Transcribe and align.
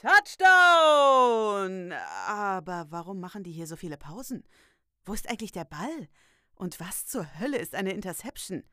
Touchdown! 0.00 1.92
Aber 2.26 2.86
warum 2.88 3.20
machen 3.20 3.42
die 3.42 3.52
hier 3.52 3.66
so 3.66 3.76
viele 3.76 3.98
Pausen? 3.98 4.44
Wo 5.04 5.12
ist 5.12 5.28
eigentlich 5.28 5.52
der 5.52 5.66
Ball? 5.66 6.08
Und 6.54 6.80
was 6.80 7.04
zur 7.04 7.38
Hölle 7.38 7.58
ist 7.58 7.74
eine 7.74 7.92
Interception? 7.92 8.64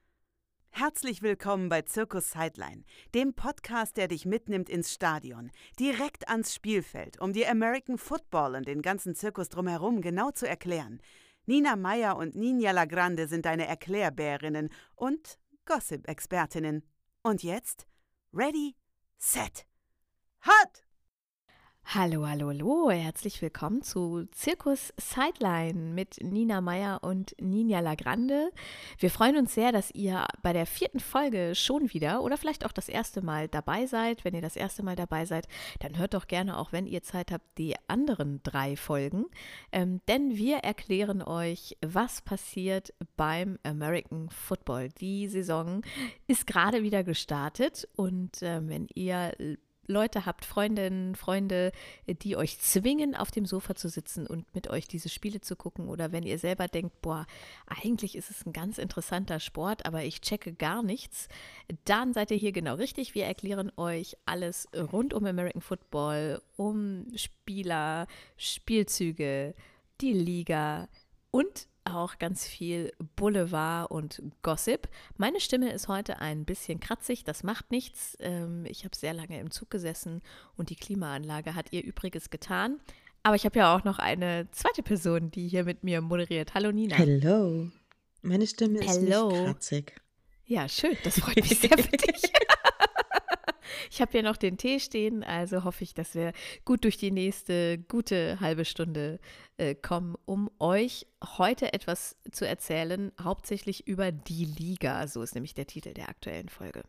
Herzlich 0.69 1.21
willkommen 1.21 1.67
bei 1.67 1.81
Zirkus 1.81 2.31
Sideline, 2.31 2.85
dem 3.13 3.33
Podcast, 3.33 3.97
der 3.97 4.07
dich 4.07 4.25
mitnimmt 4.25 4.69
ins 4.69 4.93
Stadion, 4.93 5.51
direkt 5.77 6.29
ans 6.29 6.55
Spielfeld, 6.55 7.19
um 7.19 7.33
dir 7.33 7.51
American 7.51 7.97
Football 7.97 8.55
und 8.55 8.65
den 8.65 8.81
ganzen 8.81 9.13
Zirkus 9.13 9.49
drumherum 9.49 9.99
genau 9.99 10.31
zu 10.31 10.47
erklären. 10.47 11.01
Nina 11.45 11.75
Meyer 11.75 12.15
und 12.15 12.37
Ninja 12.37 12.71
Lagrande 12.71 13.27
sind 13.27 13.45
deine 13.45 13.67
Erklärbärinnen 13.67 14.69
und 14.95 15.37
Gossip-Expertinnen. 15.65 16.87
Und 17.21 17.43
jetzt? 17.43 17.85
Ready, 18.31 18.77
set, 19.17 19.65
hot! 20.45 20.86
Hallo, 21.93 22.27
hallo, 22.27 22.49
hallo, 22.49 22.91
herzlich 22.91 23.41
willkommen 23.41 23.81
zu 23.81 24.27
Zirkus 24.31 24.93
Sideline 24.97 25.93
mit 25.93 26.21
Nina 26.21 26.59
Meyer 26.59 27.01
und 27.01 27.33
Ninja 27.39 27.79
Lagrande. 27.79 28.51
Wir 28.99 29.09
freuen 29.09 29.37
uns 29.37 29.53
sehr, 29.53 29.71
dass 29.71 29.91
ihr 29.91 30.25
bei 30.43 30.51
der 30.51 30.65
vierten 30.65 30.99
Folge 30.99 31.55
schon 31.55 31.93
wieder 31.93 32.23
oder 32.23 32.35
vielleicht 32.35 32.65
auch 32.65 32.73
das 32.73 32.89
erste 32.89 33.21
Mal 33.21 33.47
dabei 33.47 33.85
seid. 33.85 34.25
Wenn 34.25 34.35
ihr 34.35 34.41
das 34.41 34.57
erste 34.57 34.83
Mal 34.83 34.97
dabei 34.97 35.23
seid, 35.23 35.47
dann 35.79 35.97
hört 35.97 36.13
doch 36.13 36.27
gerne 36.27 36.57
auch, 36.57 36.73
wenn 36.73 36.87
ihr 36.87 37.03
Zeit 37.03 37.31
habt, 37.31 37.57
die 37.57 37.73
anderen 37.87 38.41
drei 38.43 38.75
Folgen. 38.75 39.27
Ähm, 39.71 40.01
denn 40.09 40.35
wir 40.35 40.57
erklären 40.57 41.21
euch, 41.21 41.77
was 41.79 42.21
passiert 42.21 42.93
beim 43.15 43.59
American 43.63 44.29
Football. 44.29 44.89
Die 44.89 45.29
Saison 45.29 45.83
ist 46.27 46.47
gerade 46.47 46.83
wieder 46.83 47.05
gestartet 47.05 47.87
und 47.95 48.41
äh, 48.41 48.59
wenn 48.67 48.89
ihr 48.93 49.31
Leute 49.87 50.25
habt, 50.25 50.45
Freundinnen, 50.45 51.15
Freunde, 51.15 51.71
die 52.07 52.35
euch 52.35 52.59
zwingen, 52.59 53.15
auf 53.15 53.31
dem 53.31 53.45
Sofa 53.45 53.75
zu 53.75 53.89
sitzen 53.89 54.27
und 54.27 54.53
mit 54.53 54.69
euch 54.69 54.87
diese 54.87 55.09
Spiele 55.09 55.41
zu 55.41 55.55
gucken. 55.55 55.87
Oder 55.87 56.11
wenn 56.11 56.23
ihr 56.23 56.37
selber 56.37 56.67
denkt, 56.67 57.01
boah, 57.01 57.25
eigentlich 57.65 58.15
ist 58.15 58.29
es 58.29 58.45
ein 58.45 58.53
ganz 58.53 58.77
interessanter 58.77 59.39
Sport, 59.39 59.85
aber 59.85 60.03
ich 60.03 60.21
checke 60.21 60.53
gar 60.53 60.83
nichts, 60.83 61.29
dann 61.85 62.13
seid 62.13 62.31
ihr 62.31 62.37
hier 62.37 62.51
genau 62.51 62.75
richtig. 62.75 63.15
Wir 63.15 63.25
erklären 63.25 63.71
euch 63.77 64.17
alles 64.25 64.67
rund 64.91 65.13
um 65.13 65.25
American 65.25 65.61
Football, 65.61 66.41
um 66.57 67.07
Spieler, 67.15 68.07
Spielzüge, 68.35 69.55
die 70.01 70.13
Liga 70.13 70.89
und 71.31 71.67
auch 71.95 72.17
ganz 72.19 72.45
viel 72.47 72.91
Boulevard 73.15 73.89
und 73.91 74.21
Gossip. 74.41 74.87
Meine 75.17 75.39
Stimme 75.39 75.71
ist 75.71 75.87
heute 75.87 76.19
ein 76.19 76.45
bisschen 76.45 76.79
kratzig, 76.79 77.23
das 77.23 77.43
macht 77.43 77.71
nichts. 77.71 78.17
Ähm, 78.19 78.65
ich 78.65 78.85
habe 78.85 78.95
sehr 78.95 79.13
lange 79.13 79.39
im 79.39 79.51
Zug 79.51 79.69
gesessen 79.69 80.21
und 80.55 80.69
die 80.69 80.75
Klimaanlage 80.75 81.55
hat 81.55 81.71
ihr 81.71 81.83
Übriges 81.83 82.29
getan. 82.29 82.79
Aber 83.23 83.35
ich 83.35 83.45
habe 83.45 83.59
ja 83.59 83.75
auch 83.75 83.83
noch 83.83 83.99
eine 83.99 84.47
zweite 84.51 84.83
Person, 84.83 85.31
die 85.31 85.47
hier 85.47 85.63
mit 85.65 85.83
mir 85.83 86.01
moderiert. 86.01 86.53
Hallo 86.53 86.71
Nina. 86.71 86.97
Hallo. 86.97 87.69
Meine 88.21 88.47
Stimme 88.47 88.79
ist 88.79 89.01
Hello. 89.01 89.29
nicht 89.31 89.45
kratzig. 89.45 90.01
Ja, 90.45 90.69
schön. 90.69 90.95
Das 91.03 91.19
freut 91.19 91.35
mich 91.35 91.59
sehr 91.59 91.77
für 91.77 91.97
dich. 91.97 92.31
Ich 93.91 94.01
habe 94.01 94.11
hier 94.11 94.23
noch 94.23 94.37
den 94.37 94.57
Tee 94.57 94.79
stehen, 94.79 95.23
also 95.23 95.63
hoffe 95.63 95.83
ich, 95.83 95.93
dass 95.93 96.15
wir 96.15 96.33
gut 96.65 96.83
durch 96.83 96.97
die 96.97 97.11
nächste 97.11 97.77
gute 97.77 98.39
halbe 98.39 98.65
Stunde 98.65 99.19
äh, 99.57 99.75
kommen, 99.75 100.15
um 100.25 100.49
euch 100.59 101.07
heute 101.37 101.73
etwas 101.73 102.15
zu 102.31 102.47
erzählen, 102.47 103.11
hauptsächlich 103.21 103.87
über 103.87 104.11
die 104.11 104.45
Liga. 104.45 105.07
So 105.07 105.21
ist 105.21 105.35
nämlich 105.35 105.53
der 105.53 105.67
Titel 105.67 105.93
der 105.93 106.09
aktuellen 106.09 106.49
Folge. 106.49 106.83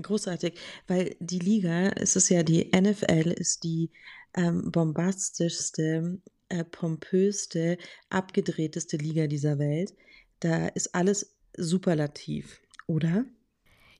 Großartig, 0.00 0.54
weil 0.86 1.16
die 1.18 1.40
Liga, 1.40 1.88
es 1.96 2.14
ist 2.14 2.28
ja 2.28 2.44
die 2.44 2.70
NFL, 2.74 3.32
ist 3.32 3.64
die 3.64 3.90
ähm, 4.34 4.70
bombastischste, 4.70 6.20
äh, 6.48 6.64
pompöste, 6.64 7.76
abgedrehteste 8.08 8.96
Liga 8.96 9.26
dieser 9.26 9.58
Welt. 9.58 9.94
Da 10.38 10.68
ist 10.68 10.94
alles 10.94 11.34
superlativ, 11.56 12.60
oder? 12.86 13.24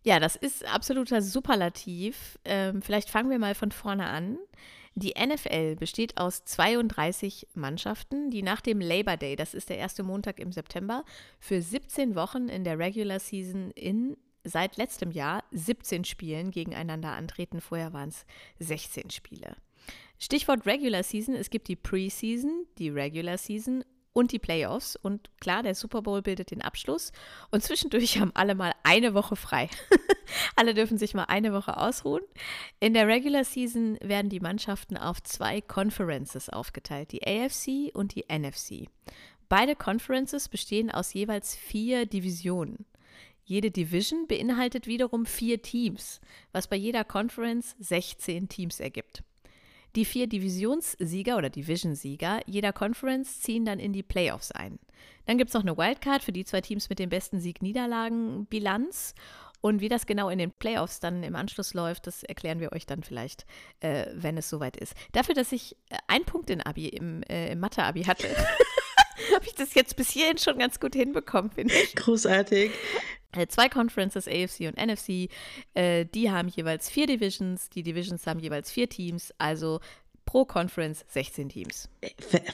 Ja, 0.03 0.19
das 0.19 0.37
ist 0.37 0.65
absoluter 0.65 1.21
Superlativ. 1.21 2.39
Ähm, 2.45 2.83
vielleicht 2.83 3.11
fangen 3.11 3.31
wir 3.31 3.39
mal 3.39 3.55
von 3.55 3.71
vorne 3.71 4.07
an. 4.07 4.39
Die 4.95 5.15
NFL 5.17 5.77
besteht 5.77 6.19
aus 6.19 6.45
32 6.45 7.49
Mannschaften, 7.55 8.31
die 8.31 8.43
nach 8.43 8.61
dem 8.61 8.81
Labor 8.81 9.17
Day, 9.17 9.37
das 9.37 9.55
ist 9.55 9.69
der 9.69 9.79
erste 9.79 10.03
Montag 10.03 10.41
im 10.41 10.53
September, 10.53 11.05
für 11.39 11.63
17 11.63 12.15
Wochen 12.15 12.49
in 12.49 12.65
der 12.65 12.79
Regular 12.79 13.21
Season 13.21 13.71
in 13.73 14.17
seit 14.43 14.79
letztem 14.79 15.11
Jahr 15.11 15.45
17 15.53 16.05
Spielen 16.05 16.51
gegeneinander 16.51 17.13
antreten. 17.13 17.61
Vorher 17.61 17.93
waren 17.93 18.09
es 18.09 18.27
16 18.59 19.11
Spiele. 19.11 19.57
Stichwort 20.19 20.67
Regular 20.67 21.03
Season, 21.03 21.35
es 21.35 21.51
gibt 21.51 21.69
die 21.69 21.77
Preseason, 21.77 22.67
die 22.79 22.91
Regular 22.91 23.39
Season 23.39 23.85
und 24.13 24.33
die 24.33 24.39
Playoffs. 24.39 24.97
Und 24.97 25.31
klar, 25.41 25.63
der 25.63 25.75
Super 25.75 26.03
Bowl 26.03 26.23
bildet 26.23 26.51
den 26.51 26.63
Abschluss. 26.63 27.13
Und 27.51 27.63
zwischendurch 27.63 28.19
haben 28.19 28.33
alle 28.35 28.55
mal 28.55 28.73
eine 28.83 29.15
Woche 29.15 29.37
frei. 29.37 29.69
alle 30.57 30.75
dürfen 30.75 30.99
sich 30.99 31.15
mal 31.15 31.25
eine 31.25 31.53
Woche 31.53 31.77
ausruhen. 31.77 32.23
In 32.81 32.95
der 32.95 33.07
Regular 33.07 33.45
Season 33.45 33.99
werden 34.03 34.29
die 34.29 34.41
Mannschaften 34.41 34.97
auf 34.97 35.23
zwei 35.23 35.61
Conferences 35.61 36.49
aufgeteilt, 36.49 37.13
die 37.13 37.27
AFC 37.27 37.95
und 37.95 38.15
die 38.15 38.25
NFC. 38.29 38.89
Beide 39.49 39.75
Conferences 39.75 40.49
bestehen 40.49 40.91
aus 40.91 41.13
jeweils 41.13 41.57
vier 41.57 42.07
Divisionen. 42.07 42.87
Jede 43.45 43.73
Division 43.73 44.29
beinhaltet 44.29 44.87
wiederum 44.87 45.27
vier 45.27 45.61
Teams, 45.61 46.21
was 46.53 46.69
bei 46.69 46.77
jeder 46.77 47.03
Conference 47.03 47.75
16 47.81 48.49
Teams 48.49 48.79
ergibt. 48.79 49.25
Die 49.97 50.05
vier 50.05 50.27
Divisionssieger 50.27 51.37
oder 51.37 51.51
Division-Sieger 51.51 52.41
jeder 52.47 52.73
Conference 52.73 53.41
ziehen 53.41 53.65
dann 53.65 53.79
in 53.79 53.93
die 53.93 54.03
Playoffs 54.03 54.53
ein. 54.53 54.79
Dann 55.27 55.39
gibt 55.39 55.51
es 55.51 55.55
noch 55.55 55.63
eine 55.63 55.77
Wildcard 55.77 56.23
für 56.23 56.33
die 56.33 56.45
zwei 56.45 56.61
Teams 56.61 56.89
mit 56.89 56.99
dem 56.99 57.09
besten 57.09 57.41
Sieg-Niederlagen-Bilanz. 57.41 59.15
Und 59.61 59.81
wie 59.81 59.89
das 59.89 60.07
genau 60.07 60.31
in 60.31 60.39
den 60.39 60.53
Playoffs 60.53 61.01
dann 61.01 61.23
im 61.23 61.37
Anschluss 61.37 61.75
läuft, 61.75 62.07
das 62.07 62.23
erklären 62.23 62.61
wir 62.61 62.73
euch 62.73 62.87
dann 62.87 63.03
vielleicht, 63.03 63.45
äh, 63.81 64.07
wenn 64.15 64.39
es 64.39 64.49
soweit 64.49 64.77
ist. 64.77 64.95
Dafür, 65.13 65.35
dass 65.35 65.53
ich 65.53 65.77
äh, 65.91 65.99
einen 66.07 66.25
Punkt 66.25 66.49
in 66.49 66.63
Abi, 66.63 66.89
im, 66.89 67.23
äh, 67.25 67.53
im 67.53 67.61
Mathe-Abi 67.61 68.05
hatte, 68.05 68.29
habe 69.35 69.45
ich 69.45 69.55
das 69.55 69.75
jetzt 69.75 69.97
bis 69.97 70.11
hierhin 70.11 70.39
schon 70.39 70.59
ganz 70.59 70.81
gut 70.81 70.95
hinbekommen, 70.95 71.51
finde 71.51 71.75
ich. 71.75 71.95
Großartig. 71.95 72.71
Äh, 73.33 73.47
zwei 73.47 73.69
Conferences, 73.69 74.27
AFC 74.27 74.67
und 74.67 74.77
NFC, 74.77 75.29
äh, 75.75 76.05
die 76.05 76.31
haben 76.31 76.49
jeweils 76.49 76.91
vier 76.91 77.07
Divisions. 77.07 77.71
Die 77.71 77.83
Divisions 77.83 78.27
haben 78.27 78.41
jeweils 78.41 78.71
vier 78.71 78.89
Teams, 78.89 79.33
also 79.39 79.81
pro 80.25 80.45
Conference 80.45 81.05
16 81.09 81.49
Teams. 81.49 81.89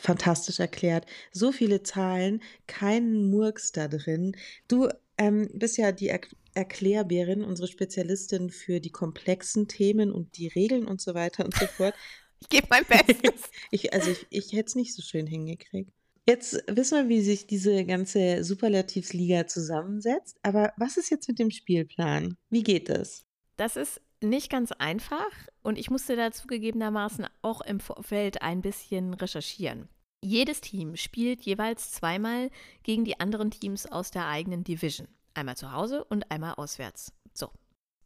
Fantastisch 0.01 0.61
erklärt. 0.61 1.07
So 1.33 1.53
viele 1.53 1.83
Zahlen, 1.83 2.43
kein 2.67 3.29
Murks 3.31 3.73
da 3.73 3.89
drin. 3.89 4.37
Du 4.69 4.89
ähm, 5.19 5.51
bist 5.53 5.77
ja 5.79 5.93
die 5.93 6.09
er 6.09 6.21
Erklärbärin, 6.55 7.45
unsere 7.45 7.69
Spezialistin 7.69 8.49
für 8.49 8.81
die 8.81 8.91
komplexen 8.91 9.69
Themen 9.69 10.11
und 10.11 10.39
die 10.39 10.49
Regeln 10.49 10.87
und 10.87 11.03
so 11.03 11.13
weiter 11.13 11.45
und 11.45 11.55
so 11.55 11.67
fort. 11.67 11.95
ich 12.41 12.49
gebe 12.49 12.67
mein 12.71 12.87
Bestes. 12.87 13.51
ich, 13.71 13.93
also 13.93 14.11
ich, 14.11 14.27
ich 14.31 14.53
hätte 14.53 14.69
es 14.69 14.75
nicht 14.75 14.95
so 14.95 15.03
schön 15.03 15.27
hingekriegt. 15.27 15.93
Jetzt 16.29 16.65
wissen 16.67 16.99
wir, 16.99 17.09
wie 17.09 17.21
sich 17.23 17.47
diese 17.47 17.85
ganze 17.85 18.43
Superlativsliga 18.43 19.47
zusammensetzt. 19.47 20.39
Aber 20.43 20.73
was 20.77 20.97
ist 20.97 21.11
jetzt 21.11 21.29
mit 21.29 21.39
dem 21.39 21.51
Spielplan? 21.51 22.37
Wie 22.51 22.65
geht 22.65 22.89
es? 22.89 23.25
Das 23.57 23.77
ist 23.77 24.01
nicht 24.21 24.51
ganz 24.51 24.73
einfach 24.73 25.31
und 25.63 25.79
ich 25.79 25.89
musste 25.89 26.17
dazu 26.17 26.49
gegebenermaßen 26.49 27.27
auch 27.43 27.61
im 27.61 27.81
Vorfeld 27.81 28.43
ein 28.43 28.61
bisschen 28.61 29.15
recherchieren. 29.15 29.89
Jedes 30.21 30.61
Team 30.61 30.97
spielt 30.97 31.43
jeweils 31.43 31.93
zweimal 31.93 32.51
gegen 32.83 33.05
die 33.05 33.21
anderen 33.21 33.51
Teams 33.51 33.87
aus 33.87 34.11
der 34.11 34.27
eigenen 34.27 34.65
Division. 34.65 35.07
Einmal 35.35 35.57
zu 35.57 35.71
Hause 35.73 36.05
und 36.05 36.31
einmal 36.31 36.55
auswärts. 36.55 37.13
So, 37.35 37.51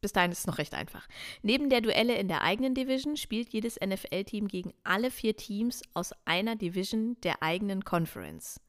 bis 0.01 0.13
dahin 0.13 0.33
ist 0.33 0.41
es 0.41 0.47
noch 0.47 0.59
recht 0.59 0.75
einfach. 0.75 1.07
Neben 1.43 1.69
der 1.69 1.81
Duelle 1.81 2.17
in 2.17 2.29
der 2.29 2.43
eigenen 2.43 2.75
Division 2.75 3.17
spielt 3.17 3.53
jedes 3.53 3.79
NFL-Team 3.85 4.49
gegen 4.49 4.73
alle 4.85 5.11
vier 5.11 5.37
Teams 5.37 5.83
aus 5.95 6.13
einer 6.25 6.57
Division 6.57 7.17
der 7.23 7.43
eigenen 7.43 7.85
Conference. 7.85 8.61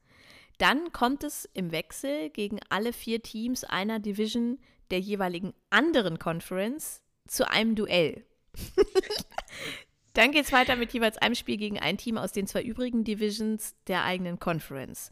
Dann 0.58 0.92
kommt 0.92 1.24
es 1.24 1.48
im 1.54 1.72
Wechsel 1.72 2.30
gegen 2.30 2.60
alle 2.68 2.92
vier 2.92 3.22
Teams 3.22 3.64
einer 3.64 3.98
Division 3.98 4.58
der 4.90 5.00
jeweiligen 5.00 5.54
anderen 5.70 6.18
Conference 6.18 7.02
zu 7.26 7.48
einem 7.50 7.74
Duell. 7.74 8.24
Dann 10.12 10.30
geht 10.30 10.44
es 10.44 10.52
weiter 10.52 10.76
mit 10.76 10.92
jeweils 10.92 11.16
einem 11.16 11.34
Spiel 11.34 11.56
gegen 11.56 11.78
ein 11.78 11.96
Team 11.96 12.18
aus 12.18 12.32
den 12.32 12.46
zwei 12.46 12.62
übrigen 12.62 13.02
Divisions 13.02 13.74
der 13.86 14.04
eigenen 14.04 14.38
Conference. 14.38 15.10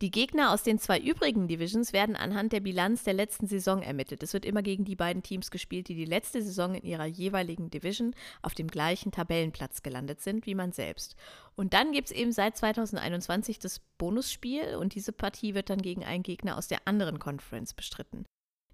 Die 0.00 0.12
Gegner 0.12 0.52
aus 0.52 0.62
den 0.62 0.78
zwei 0.78 1.00
übrigen 1.00 1.48
Divisions 1.48 1.92
werden 1.92 2.14
anhand 2.14 2.52
der 2.52 2.60
Bilanz 2.60 3.02
der 3.02 3.14
letzten 3.14 3.48
Saison 3.48 3.82
ermittelt. 3.82 4.22
Es 4.22 4.32
wird 4.32 4.44
immer 4.44 4.62
gegen 4.62 4.84
die 4.84 4.94
beiden 4.94 5.24
Teams 5.24 5.50
gespielt, 5.50 5.88
die 5.88 5.96
die 5.96 6.04
letzte 6.04 6.40
Saison 6.40 6.76
in 6.76 6.84
ihrer 6.84 7.06
jeweiligen 7.06 7.68
Division 7.68 8.14
auf 8.40 8.54
dem 8.54 8.68
gleichen 8.68 9.10
Tabellenplatz 9.10 9.82
gelandet 9.82 10.20
sind 10.20 10.46
wie 10.46 10.54
man 10.54 10.70
selbst. 10.70 11.16
Und 11.56 11.74
dann 11.74 11.90
gibt 11.90 12.10
es 12.10 12.16
eben 12.16 12.30
seit 12.30 12.56
2021 12.56 13.58
das 13.58 13.80
Bonusspiel 13.98 14.76
und 14.76 14.94
diese 14.94 15.10
Partie 15.10 15.54
wird 15.54 15.68
dann 15.68 15.82
gegen 15.82 16.04
einen 16.04 16.22
Gegner 16.22 16.56
aus 16.56 16.68
der 16.68 16.86
anderen 16.86 17.18
Conference 17.18 17.74
bestritten. 17.74 18.24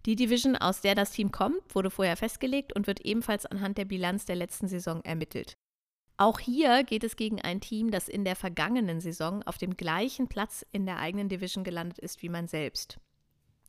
Die 0.04 0.16
Division, 0.16 0.56
aus 0.56 0.82
der 0.82 0.94
das 0.94 1.12
Team 1.12 1.32
kommt, 1.32 1.74
wurde 1.74 1.88
vorher 1.88 2.18
festgelegt 2.18 2.76
und 2.76 2.86
wird 2.86 3.00
ebenfalls 3.00 3.46
anhand 3.46 3.78
der 3.78 3.86
Bilanz 3.86 4.26
der 4.26 4.36
letzten 4.36 4.68
Saison 4.68 5.02
ermittelt. 5.02 5.56
Auch 6.16 6.38
hier 6.38 6.84
geht 6.84 7.02
es 7.02 7.16
gegen 7.16 7.40
ein 7.40 7.60
Team, 7.60 7.90
das 7.90 8.08
in 8.08 8.24
der 8.24 8.36
vergangenen 8.36 9.00
Saison 9.00 9.42
auf 9.42 9.58
dem 9.58 9.76
gleichen 9.76 10.28
Platz 10.28 10.64
in 10.70 10.86
der 10.86 10.98
eigenen 10.98 11.28
Division 11.28 11.64
gelandet 11.64 11.98
ist 11.98 12.22
wie 12.22 12.28
man 12.28 12.46
selbst. 12.46 12.98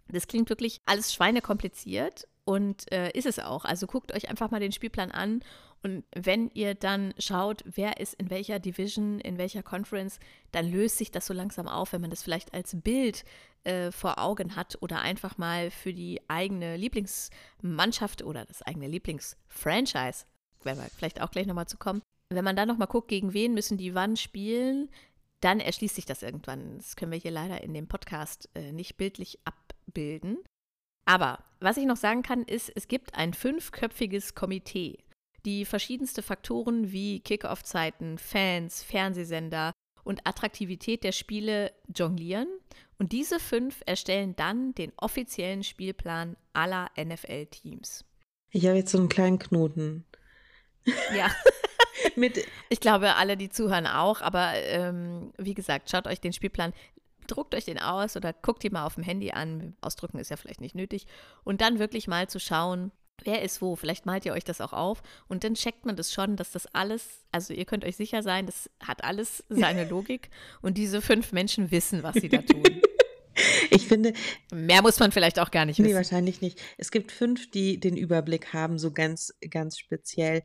Das 0.09 0.27
klingt 0.27 0.49
wirklich 0.49 0.79
alles 0.85 1.11
schweinekompliziert 1.13 2.27
und 2.43 2.91
äh, 2.91 3.09
ist 3.11 3.25
es 3.25 3.39
auch. 3.39 3.65
Also 3.65 3.87
guckt 3.87 4.13
euch 4.13 4.29
einfach 4.29 4.51
mal 4.51 4.59
den 4.59 4.71
Spielplan 4.71 5.11
an 5.11 5.41
und 5.81 6.03
wenn 6.15 6.49
ihr 6.51 6.75
dann 6.75 7.13
schaut, 7.17 7.63
wer 7.65 7.99
ist 7.99 8.15
in 8.15 8.29
welcher 8.29 8.59
Division, 8.59 9.19
in 9.19 9.37
welcher 9.37 9.63
Conference, 9.63 10.19
dann 10.51 10.71
löst 10.71 10.97
sich 10.97 11.11
das 11.11 11.25
so 11.25 11.33
langsam 11.33 11.67
auf, 11.67 11.93
wenn 11.93 12.01
man 12.01 12.09
das 12.09 12.23
vielleicht 12.23 12.53
als 12.53 12.75
Bild 12.79 13.23
äh, 13.63 13.91
vor 13.91 14.19
Augen 14.19 14.55
hat 14.55 14.77
oder 14.81 15.01
einfach 15.01 15.37
mal 15.37 15.71
für 15.71 15.93
die 15.93 16.21
eigene 16.27 16.77
Lieblingsmannschaft 16.77 18.23
oder 18.23 18.45
das 18.45 18.61
eigene 18.61 18.87
Lieblingsfranchise, 18.87 20.25
werden 20.63 20.79
wir 20.79 20.89
vielleicht 20.95 21.21
auch 21.21 21.31
gleich 21.31 21.47
nochmal 21.47 21.67
zu 21.67 21.77
kommen, 21.77 22.01
wenn 22.35 22.45
man 22.45 22.55
dann 22.55 22.67
nochmal 22.67 22.87
guckt, 22.87 23.07
gegen 23.07 23.33
wen 23.33 23.53
müssen 23.53 23.77
die 23.77 23.95
wann 23.95 24.17
spielen, 24.17 24.89
dann 25.41 25.59
erschließt 25.59 25.95
sich 25.95 26.05
das 26.05 26.23
irgendwann. 26.23 26.77
Das 26.77 26.95
können 26.95 27.11
wir 27.11 27.19
hier 27.19 27.31
leider 27.31 27.61
in 27.61 27.73
dem 27.73 27.87
Podcast 27.87 28.49
äh, 28.55 28.71
nicht 28.71 28.97
bildlich 28.97 29.39
abbilden. 29.45 30.39
Aber 31.05 31.43
was 31.59 31.77
ich 31.77 31.85
noch 31.85 31.97
sagen 31.97 32.23
kann, 32.23 32.43
ist, 32.43 32.71
es 32.75 32.87
gibt 32.87 33.15
ein 33.15 33.33
fünfköpfiges 33.33 34.33
Komitee, 34.33 35.03
die 35.45 35.65
verschiedenste 35.65 36.23
Faktoren 36.23 36.91
wie 36.91 37.19
Kickoff-Zeiten, 37.19 38.17
Fans, 38.17 38.81
Fernsehsender 38.81 39.71
und 40.03 40.25
Attraktivität 40.25 41.03
der 41.03 41.11
Spiele 41.11 41.71
jonglieren. 41.95 42.47
Und 42.97 43.11
diese 43.11 43.39
fünf 43.39 43.81
erstellen 43.85 44.35
dann 44.35 44.73
den 44.73 44.93
offiziellen 44.97 45.63
Spielplan 45.63 46.37
aller 46.53 46.89
NFL-Teams. 46.97 48.05
Ich 48.49 48.65
habe 48.65 48.77
jetzt 48.77 48.91
so 48.91 48.97
einen 48.97 49.09
kleinen 49.09 49.37
Knoten. 49.37 50.05
Ja. 51.15 51.29
Mit 52.15 52.45
ich 52.69 52.79
glaube, 52.79 53.15
alle, 53.15 53.37
die 53.37 53.49
zuhören, 53.49 53.87
auch. 53.87 54.21
Aber 54.21 54.53
ähm, 54.53 55.33
wie 55.37 55.53
gesagt, 55.53 55.89
schaut 55.89 56.07
euch 56.07 56.21
den 56.21 56.33
Spielplan, 56.33 56.73
druckt 57.27 57.55
euch 57.55 57.65
den 57.65 57.79
aus 57.79 58.15
oder 58.15 58.33
guckt 58.33 58.63
ihn 58.63 58.73
mal 58.73 58.85
auf 58.85 58.95
dem 58.95 59.03
Handy 59.03 59.31
an. 59.31 59.75
Ausdrucken 59.81 60.19
ist 60.19 60.29
ja 60.29 60.37
vielleicht 60.37 60.61
nicht 60.61 60.75
nötig. 60.75 61.05
Und 61.43 61.61
dann 61.61 61.79
wirklich 61.79 62.07
mal 62.07 62.27
zu 62.27 62.39
schauen, 62.39 62.91
wer 63.23 63.41
ist 63.41 63.61
wo. 63.61 63.75
Vielleicht 63.75 64.05
malt 64.05 64.25
ihr 64.25 64.33
euch 64.33 64.43
das 64.43 64.61
auch 64.61 64.73
auf. 64.73 65.01
Und 65.27 65.43
dann 65.43 65.55
checkt 65.55 65.85
man 65.85 65.95
das 65.95 66.13
schon, 66.13 66.35
dass 66.35 66.51
das 66.51 66.67
alles, 66.73 67.25
also 67.31 67.53
ihr 67.53 67.65
könnt 67.65 67.85
euch 67.85 67.95
sicher 67.95 68.23
sein, 68.23 68.45
das 68.45 68.69
hat 68.79 69.03
alles 69.03 69.43
seine 69.49 69.85
Logik. 69.89 70.29
und 70.61 70.77
diese 70.77 71.01
fünf 71.01 71.31
Menschen 71.31 71.71
wissen, 71.71 72.03
was 72.03 72.15
sie 72.15 72.29
da 72.29 72.41
tun. 72.41 72.63
Ich 73.69 73.87
finde. 73.87 74.13
Mehr 74.53 74.81
muss 74.81 74.99
man 74.99 75.11
vielleicht 75.11 75.39
auch 75.39 75.51
gar 75.51 75.65
nicht 75.65 75.77
wissen. 75.77 75.89
Nee, 75.89 75.95
wahrscheinlich 75.95 76.41
nicht. 76.41 76.61
Es 76.77 76.91
gibt 76.91 77.11
fünf, 77.11 77.51
die 77.51 77.79
den 77.79 77.97
Überblick 77.97 78.53
haben, 78.53 78.79
so 78.79 78.91
ganz, 78.91 79.33
ganz 79.49 79.77
speziell. 79.77 80.43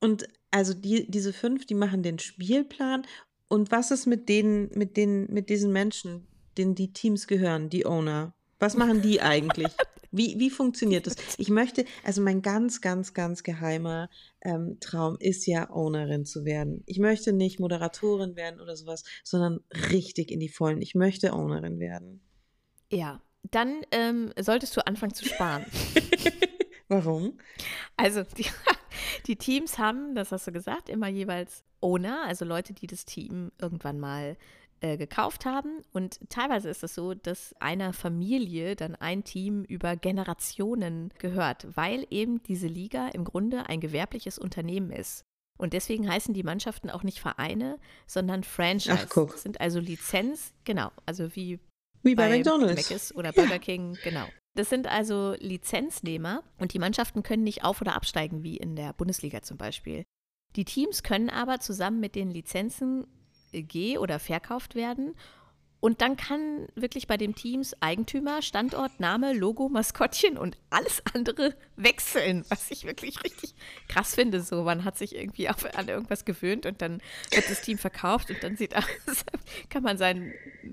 Und 0.00 0.28
also 0.50 0.74
die, 0.74 1.10
diese 1.10 1.32
fünf, 1.32 1.66
die 1.66 1.74
machen 1.74 2.02
den 2.02 2.18
Spielplan. 2.18 3.06
Und 3.48 3.70
was 3.70 3.90
ist 3.90 4.06
mit 4.06 4.28
denen, 4.28 4.70
mit 4.74 4.96
den, 4.96 5.32
mit 5.32 5.48
diesen 5.48 5.72
Menschen, 5.72 6.26
denen 6.56 6.74
die 6.74 6.92
Teams 6.92 7.26
gehören, 7.26 7.70
die 7.70 7.86
Owner? 7.86 8.34
Was 8.58 8.76
machen 8.76 9.02
die 9.02 9.20
eigentlich? 9.20 9.72
Wie, 10.10 10.38
wie 10.38 10.50
funktioniert 10.50 11.06
das? 11.06 11.16
Ich 11.38 11.50
möchte, 11.50 11.84
also 12.02 12.22
mein 12.22 12.42
ganz, 12.42 12.80
ganz, 12.80 13.14
ganz 13.14 13.42
geheimer 13.42 14.08
ähm, 14.40 14.78
Traum 14.80 15.16
ist 15.20 15.46
ja, 15.46 15.70
Ownerin 15.70 16.24
zu 16.24 16.44
werden. 16.44 16.82
Ich 16.86 16.98
möchte 16.98 17.32
nicht 17.32 17.60
Moderatorin 17.60 18.34
werden 18.34 18.60
oder 18.60 18.76
sowas, 18.76 19.04
sondern 19.22 19.60
richtig 19.90 20.30
in 20.30 20.40
die 20.40 20.48
Vollen. 20.48 20.82
Ich 20.82 20.94
möchte 20.94 21.32
Ownerin 21.32 21.78
werden. 21.78 22.20
Ja, 22.90 23.22
dann 23.50 23.82
ähm, 23.92 24.32
solltest 24.38 24.76
du 24.76 24.86
anfangen 24.86 25.14
zu 25.14 25.26
sparen. 25.26 25.64
Warum? 26.88 27.38
Also, 27.96 28.24
die, 28.36 28.46
die 29.26 29.36
Teams 29.36 29.78
haben, 29.78 30.14
das 30.14 30.32
hast 30.32 30.46
du 30.46 30.52
gesagt, 30.52 30.88
immer 30.88 31.08
jeweils 31.08 31.64
Owner, 31.80 32.22
also 32.24 32.44
Leute, 32.44 32.72
die 32.72 32.86
das 32.86 33.04
Team 33.04 33.52
irgendwann 33.60 34.00
mal 34.00 34.36
äh, 34.80 34.96
gekauft 34.96 35.44
haben. 35.44 35.82
Und 35.92 36.20
teilweise 36.28 36.68
ist 36.68 36.84
es 36.84 36.94
so, 36.94 37.14
dass 37.14 37.52
einer 37.60 37.92
Familie 37.92 38.76
dann 38.76 38.94
ein 38.94 39.24
Team 39.24 39.64
über 39.64 39.96
Generationen 39.96 41.12
gehört, 41.18 41.66
weil 41.76 42.06
eben 42.10 42.42
diese 42.44 42.68
Liga 42.68 43.08
im 43.08 43.24
Grunde 43.24 43.68
ein 43.68 43.80
gewerbliches 43.80 44.38
Unternehmen 44.38 44.92
ist. 44.92 45.24
Und 45.58 45.72
deswegen 45.72 46.08
heißen 46.08 46.32
die 46.32 46.44
Mannschaften 46.44 46.90
auch 46.90 47.02
nicht 47.02 47.18
Vereine, 47.18 47.80
sondern 48.06 48.44
Franchise. 48.44 49.00
Ach, 49.02 49.08
guck. 49.08 49.32
Das 49.32 49.42
sind 49.42 49.60
also 49.60 49.80
Lizenz, 49.80 50.54
genau, 50.62 50.92
also 51.04 51.34
wie, 51.34 51.58
wie 52.02 52.14
bei, 52.14 52.28
bei 52.28 52.36
McDonald's. 52.36 52.88
Mc's 52.88 53.14
oder 53.14 53.32
Burger 53.32 53.54
ja. 53.54 53.58
King, 53.58 53.98
genau. 54.04 54.26
Das 54.58 54.70
sind 54.70 54.88
also 54.88 55.36
Lizenznehmer 55.38 56.42
und 56.58 56.74
die 56.74 56.80
Mannschaften 56.80 57.22
können 57.22 57.44
nicht 57.44 57.62
auf- 57.62 57.80
oder 57.80 57.94
absteigen, 57.94 58.42
wie 58.42 58.56
in 58.56 58.74
der 58.74 58.92
Bundesliga 58.92 59.40
zum 59.40 59.56
Beispiel. 59.56 60.02
Die 60.56 60.64
Teams 60.64 61.04
können 61.04 61.30
aber 61.30 61.60
zusammen 61.60 62.00
mit 62.00 62.16
den 62.16 62.28
Lizenzen 62.32 63.06
geh- 63.52 63.98
oder 63.98 64.18
verkauft 64.18 64.74
werden. 64.74 65.14
Und 65.80 66.00
dann 66.00 66.16
kann 66.16 66.66
wirklich 66.74 67.06
bei 67.06 67.16
den 67.16 67.36
Teams 67.36 67.74
Eigentümer, 67.80 68.42
Standort, 68.42 68.98
Name, 68.98 69.32
Logo, 69.32 69.68
Maskottchen 69.68 70.36
und 70.36 70.56
alles 70.70 71.02
andere 71.14 71.54
wechseln, 71.76 72.44
was 72.48 72.70
ich 72.70 72.84
wirklich 72.84 73.22
richtig 73.22 73.54
krass 73.86 74.16
finde. 74.16 74.40
So, 74.40 74.64
man 74.64 74.84
hat 74.84 74.98
sich 74.98 75.14
irgendwie 75.14 75.48
auf, 75.48 75.64
an 75.76 75.88
irgendwas 75.88 76.24
gewöhnt 76.24 76.66
und 76.66 76.82
dann 76.82 77.00
wird 77.30 77.48
das 77.48 77.62
Team 77.62 77.78
verkauft 77.78 78.30
und 78.30 78.42
dann 78.42 78.56
sieht 78.56 78.76
aus, 78.76 78.84
kann 79.68 79.84
man 79.84 79.98
seinen 79.98 80.32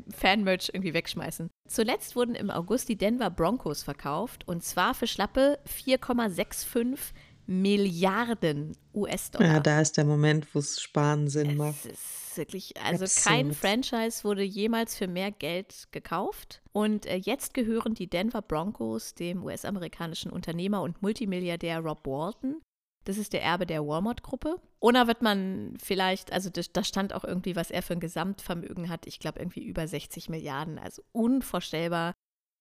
Fan-Merch 0.09 0.71
irgendwie 0.73 0.95
wegschmeißen. 0.95 1.51
Zuletzt 1.67 2.15
wurden 2.15 2.33
im 2.33 2.49
August 2.49 2.89
die 2.89 2.97
Denver 2.97 3.29
Broncos 3.29 3.83
verkauft 3.83 4.47
und 4.47 4.63
zwar 4.63 4.95
für 4.95 5.07
schlappe 5.07 5.59
4,65 5.67 6.97
Milliarden 7.47 8.75
US-Dollar. 8.95 9.47
Ja, 9.47 9.59
da 9.59 9.81
ist 9.81 9.97
der 9.97 10.05
Moment, 10.05 10.47
wo 10.55 10.59
es 10.59 10.81
sparen 10.81 11.29
Sinn 11.29 11.57
macht. 11.57 11.85
Es 11.85 11.91
ist 11.91 12.24
wirklich, 12.37 12.75
also 12.81 13.05
Absurd. 13.05 13.25
kein 13.25 13.53
Franchise 13.53 14.23
wurde 14.23 14.43
jemals 14.43 14.95
für 14.95 15.07
mehr 15.07 15.31
Geld 15.31 15.87
gekauft. 15.91 16.61
Und 16.71 17.05
äh, 17.05 17.15
jetzt 17.15 17.53
gehören 17.53 17.93
die 17.93 18.09
Denver 18.09 18.41
Broncos 18.41 19.15
dem 19.15 19.43
US-amerikanischen 19.43 20.31
Unternehmer 20.31 20.81
und 20.81 21.01
Multimilliardär 21.01 21.79
Rob 21.79 22.05
Walton. 22.05 22.61
Das 23.05 23.17
ist 23.17 23.33
der 23.33 23.43
Erbe 23.43 23.65
der 23.65 23.85
Walmart-Gruppe. 23.85 24.59
Oder 24.79 25.07
wird 25.07 25.21
man 25.21 25.77
vielleicht, 25.81 26.33
also 26.33 26.49
da 26.49 26.83
stand 26.83 27.13
auch 27.13 27.23
irgendwie, 27.23 27.55
was 27.55 27.69
er 27.69 27.83
für 27.83 27.93
ein 27.93 27.99
Gesamtvermögen 27.99 28.89
hat. 28.89 29.05
Ich 29.05 29.19
glaube, 29.19 29.39
irgendwie 29.39 29.63
über 29.63 29.87
60 29.87 30.29
Milliarden. 30.29 30.79
Also 30.79 31.03
unvorstellbar. 31.11 32.13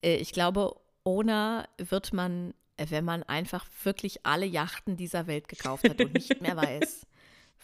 Äh, 0.05 0.17
ich 0.17 0.32
glaube, 0.32 0.77
Owner 1.05 1.69
wird 1.79 2.12
man 2.12 2.55
wenn 2.77 3.05
man 3.05 3.23
einfach 3.23 3.67
wirklich 3.82 4.25
alle 4.27 4.47
Yachten 4.47 4.97
dieser 4.97 5.27
Welt 5.27 5.49
gekauft 5.49 5.88
hat 5.88 6.00
und 6.00 6.15
nicht 6.15 6.41
mehr 6.41 6.56
weiß, 6.56 7.06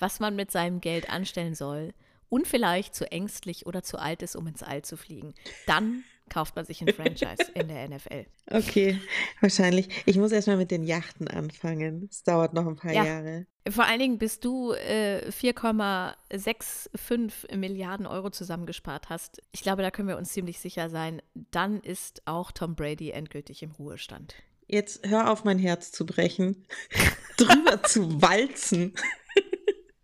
was 0.01 0.21
man 0.21 0.37
mit 0.37 0.51
seinem 0.51 0.81
Geld 0.81 1.11
anstellen 1.11 1.55
soll 1.55 1.93
und 2.29 2.49
vielleicht 2.49 2.95
zu 2.95 3.11
ängstlich 3.11 3.67
oder 3.67 3.83
zu 3.83 3.99
alt 3.99 4.23
ist, 4.23 4.37
um 4.37 4.47
ins 4.47 4.63
All 4.63 4.83
zu 4.83 4.97
fliegen, 4.97 5.35
dann 5.67 6.05
kauft 6.31 6.57
man 6.57 6.65
sich 6.65 6.81
ein 6.81 6.89
Franchise 6.95 7.53
in 7.55 7.69
der 7.69 7.87
NFL. 7.89 8.25
Okay, 8.53 9.01
wahrscheinlich. 9.41 9.89
Ich 10.07 10.17
muss 10.17 10.33
erstmal 10.33 10.57
mit 10.57 10.73
den 10.73 10.83
Yachten 10.83 11.29
anfangen. 11.29 12.09
Es 12.11 12.25
dauert 12.25 12.53
noch 12.53 12.67
ein 12.67 12.75
paar 12.75 12.93
ja. 12.93 13.05
Jahre. 13.05 13.47
Vor 13.69 13.85
allen 13.85 14.01
Dingen, 14.01 14.19
bis 14.19 14.41
du 14.41 14.73
äh, 14.73 15.31
4,65 15.31 17.55
Milliarden 17.55 18.07
Euro 18.07 18.31
zusammengespart 18.31 19.09
hast, 19.09 19.41
ich 19.53 19.63
glaube, 19.63 19.83
da 19.83 19.93
können 19.93 20.09
wir 20.09 20.17
uns 20.17 20.33
ziemlich 20.33 20.59
sicher 20.59 20.91
sein, 20.91 21.23
dann 21.53 21.81
ist 21.81 22.23
auch 22.25 22.51
Tom 22.51 22.75
Brady 22.75 23.13
endgültig 23.13 23.63
im 23.63 23.71
Ruhestand. 23.71 24.35
Jetzt 24.67 25.07
hör 25.07 25.31
auf, 25.31 25.45
mein 25.45 25.61
Herz 25.61 25.93
zu 25.93 26.07
brechen, 26.07 26.67
drüber 27.37 27.85
zu 27.85 28.21
walzen. 28.21 28.95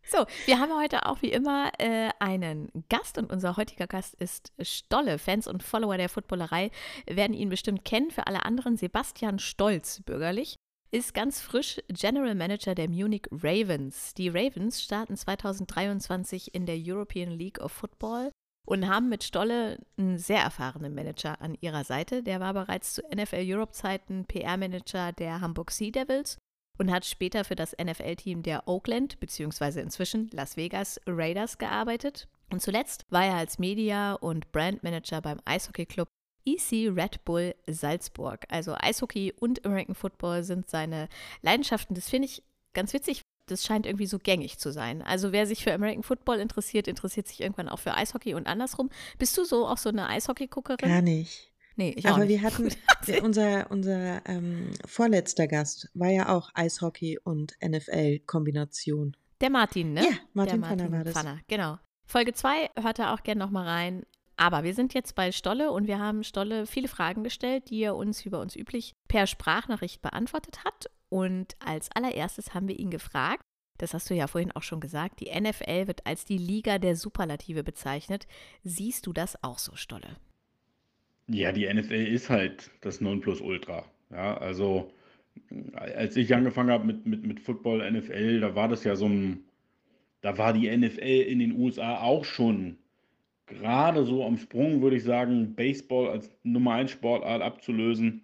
So, 0.09 0.25
wir 0.45 0.61
haben 0.61 0.73
heute 0.73 1.07
auch 1.07 1.21
wie 1.21 1.33
immer 1.33 1.73
äh, 1.79 2.11
einen 2.21 2.71
Gast 2.89 3.19
und 3.19 3.33
unser 3.33 3.57
heutiger 3.57 3.89
Gast 3.89 4.15
ist 4.15 4.53
Stolle. 4.61 5.19
Fans 5.19 5.49
und 5.49 5.65
Follower 5.65 5.97
der 5.97 6.09
Footballerei 6.09 6.71
werden 7.07 7.35
ihn 7.35 7.49
bestimmt 7.49 7.85
kennen. 7.85 8.13
Für 8.13 8.29
alle 8.29 8.45
anderen 8.45 8.77
Sebastian 8.77 9.41
Stolz, 9.41 10.03
bürgerlich, 10.03 10.55
ist 10.93 11.13
ganz 11.13 11.41
frisch 11.41 11.81
General 11.89 12.37
Manager 12.37 12.77
der 12.77 12.89
Munich 12.89 13.27
Ravens. 13.33 14.15
Die 14.15 14.29
Ravens 14.29 14.81
starten 14.81 15.17
2023 15.17 16.55
in 16.55 16.67
der 16.67 16.79
European 16.79 17.33
League 17.33 17.59
of 17.59 17.73
Football 17.73 18.31
und 18.65 18.89
haben 18.89 19.09
mit 19.09 19.25
Stolle 19.25 19.81
einen 19.99 20.19
sehr 20.19 20.41
erfahrenen 20.41 20.95
Manager 20.95 21.41
an 21.41 21.57
ihrer 21.61 21.83
Seite. 21.83 22.23
Der 22.23 22.39
war 22.39 22.55
bereits 22.55 22.95
zu 22.95 23.03
NFL 23.13 23.43
Europe 23.43 23.73
Zeiten 23.73 24.25
PR-Manager 24.25 25.11
der 25.11 25.41
Hamburg 25.41 25.73
Sea 25.73 25.91
Devils 25.91 26.39
und 26.79 26.91
hat 26.91 27.05
später 27.05 27.45
für 27.45 27.57
das 27.57 27.77
NFL-Team 27.83 28.43
der 28.43 28.69
Oakland 28.69 29.19
bzw. 29.21 29.81
inzwischen 29.81 30.29
Las 30.33 30.57
Vegas 30.57 31.01
Raiders 31.07 31.59
gearbeitet. 31.59 32.29
Und 32.51 32.63
zuletzt 32.63 33.05
war 33.11 33.25
er 33.25 33.35
als 33.35 33.59
Media- 33.59 34.15
und 34.15 34.53
Brandmanager 34.53 35.21
beim 35.21 35.41
Eishockey-Club 35.45 36.09
EC 36.45 36.89
Red 36.95 37.25
Bull 37.25 37.55
Salzburg. 37.67 38.47
Also 38.49 38.75
Eishockey 38.79 39.33
und 39.39 39.65
American 39.67 39.95
Football 39.95 40.45
sind 40.45 40.69
seine 40.69 41.09
Leidenschaften. 41.43 41.95
Das 41.95 42.09
finde 42.09 42.27
ich 42.27 42.43
ganz 42.73 42.93
witzig, 42.93 43.23
das 43.47 43.65
scheint 43.65 43.87
irgendwie 43.87 44.07
so 44.07 44.19
gängig 44.19 44.59
zu 44.59 44.73
sein. 44.73 45.03
Also 45.03 45.33
wer 45.33 45.47
sich 45.47 45.65
für 45.65 45.73
American 45.73 46.03
Football 46.03 46.39
interessiert, 46.39 46.89
interessiert 46.89 47.29
sich 47.29 47.41
irgendwann 47.41 47.69
auch 47.69 47.79
für 47.79 47.95
Eishockey 47.95 48.35
und 48.35 48.47
andersrum. 48.47 48.91
Bist 49.19 49.37
du 49.39 49.45
so 49.45 49.67
auch 49.67 49.79
so 49.79 49.89
eine 49.89 50.09
Eishockey-Guckerin? 50.09 50.89
Gar 50.89 51.03
nicht. 51.03 51.53
Nee, 51.77 51.95
ich 51.97 52.07
Aber 52.07 52.17
auch 52.17 52.19
nicht. 52.21 52.29
wir 52.31 52.43
hatten, 52.43 52.69
unser, 53.23 53.71
unser 53.71 54.27
ähm, 54.27 54.71
vorletzter 54.87 55.47
Gast 55.47 55.91
war 55.95 56.09
ja 56.09 56.35
auch 56.35 56.51
Eishockey 56.55 57.19
und 57.23 57.55
NFL-Kombination. 57.63 59.17
Der 59.41 59.51
Martin, 59.51 59.93
ne? 59.93 60.03
Ja, 60.03 60.17
Martin, 60.33 60.61
der 60.61 60.71
Martin 60.71 60.79
Pfanner 60.79 60.93
war 60.93 61.05
das. 61.05 61.15
Pfanner, 61.15 61.41
genau. 61.49 61.79
Folge 62.07 62.33
2 62.33 62.71
hört 62.81 62.99
er 62.99 63.13
auch 63.13 63.23
gerne 63.23 63.41
nochmal 63.41 63.67
rein. 63.67 64.07
Aber 64.39 64.65
wir 64.65 64.75
sind 64.75 64.95
jetzt 64.95 65.15
bei 65.15 65.33
Stolle 65.33 65.73
und 65.73 65.87
wir 65.87 65.99
haben 65.99 66.23
Stolle 66.23 66.67
viele 66.67 66.89
Fragen 66.89 67.25
gestellt, 67.25 67.71
die 67.71 67.81
er 67.81 67.97
uns 67.97 68.25
wie 68.25 68.31
bei 68.31 68.39
uns 68.39 68.55
üblich 68.55 68.95
per 69.09 69.27
Sprachnachricht 69.27 70.03
beantwortet 70.03 70.65
hat. 70.65 70.91
Und 71.09 71.57
als 71.59 71.91
allererstes 71.93 72.53
haben 72.53 72.69
wir 72.69 72.79
ihn 72.79 72.91
gefragt, 72.91 73.43
das 73.79 73.95
hast 73.95 74.09
du 74.09 74.15
ja 74.15 74.27
vorhin 74.27 74.53
auch 74.53 74.63
schon 74.63 74.81
gesagt, 74.81 75.21
die 75.21 75.31
NFL 75.39 75.87
wird 75.87 76.07
als 76.07 76.25
die 76.25 76.39
Liga 76.39 76.79
der 76.79 76.97
Superlative 76.97 77.63
bezeichnet. 77.63 78.27
Siehst 78.63 79.07
du 79.07 79.13
das 79.13 79.43
auch 79.43 79.59
so, 79.59 79.75
Stolle? 79.75 80.17
Ja, 81.29 81.53
die 81.53 81.73
NFL 81.73 82.07
ist 82.07 82.31
halt 82.31 82.71
das 82.81 83.01
Nonplusultra. 83.01 83.85
Ja, 84.11 84.37
also 84.39 84.93
als 85.75 86.17
ich 86.17 86.35
angefangen 86.35 86.71
habe 86.71 86.87
mit, 86.87 87.07
mit, 87.07 87.27
mit 87.27 87.41
Football, 87.41 87.91
NFL, 87.91 88.41
da 88.41 88.55
war 88.55 88.69
das 88.69 88.85
ja 88.85 88.97
so 88.97 89.07
ein, 89.07 89.45
da 90.21 90.39
war 90.39 90.53
die 90.53 90.75
NFL 90.75 91.03
in 91.03 91.39
den 91.41 91.59
USA 91.59 92.01
auch 92.01 92.25
schon 92.25 92.79
gerade 93.47 94.05
so 94.05 94.25
am 94.25 94.37
Sprung, 94.37 94.83
würde 94.83 94.97
ich 94.97 95.05
sagen, 95.05 95.55
Baseball 95.55 96.09
als 96.09 96.31
Nummer 96.43 96.75
1 96.75 96.91
Sportart 96.91 97.43
abzulösen 97.43 98.23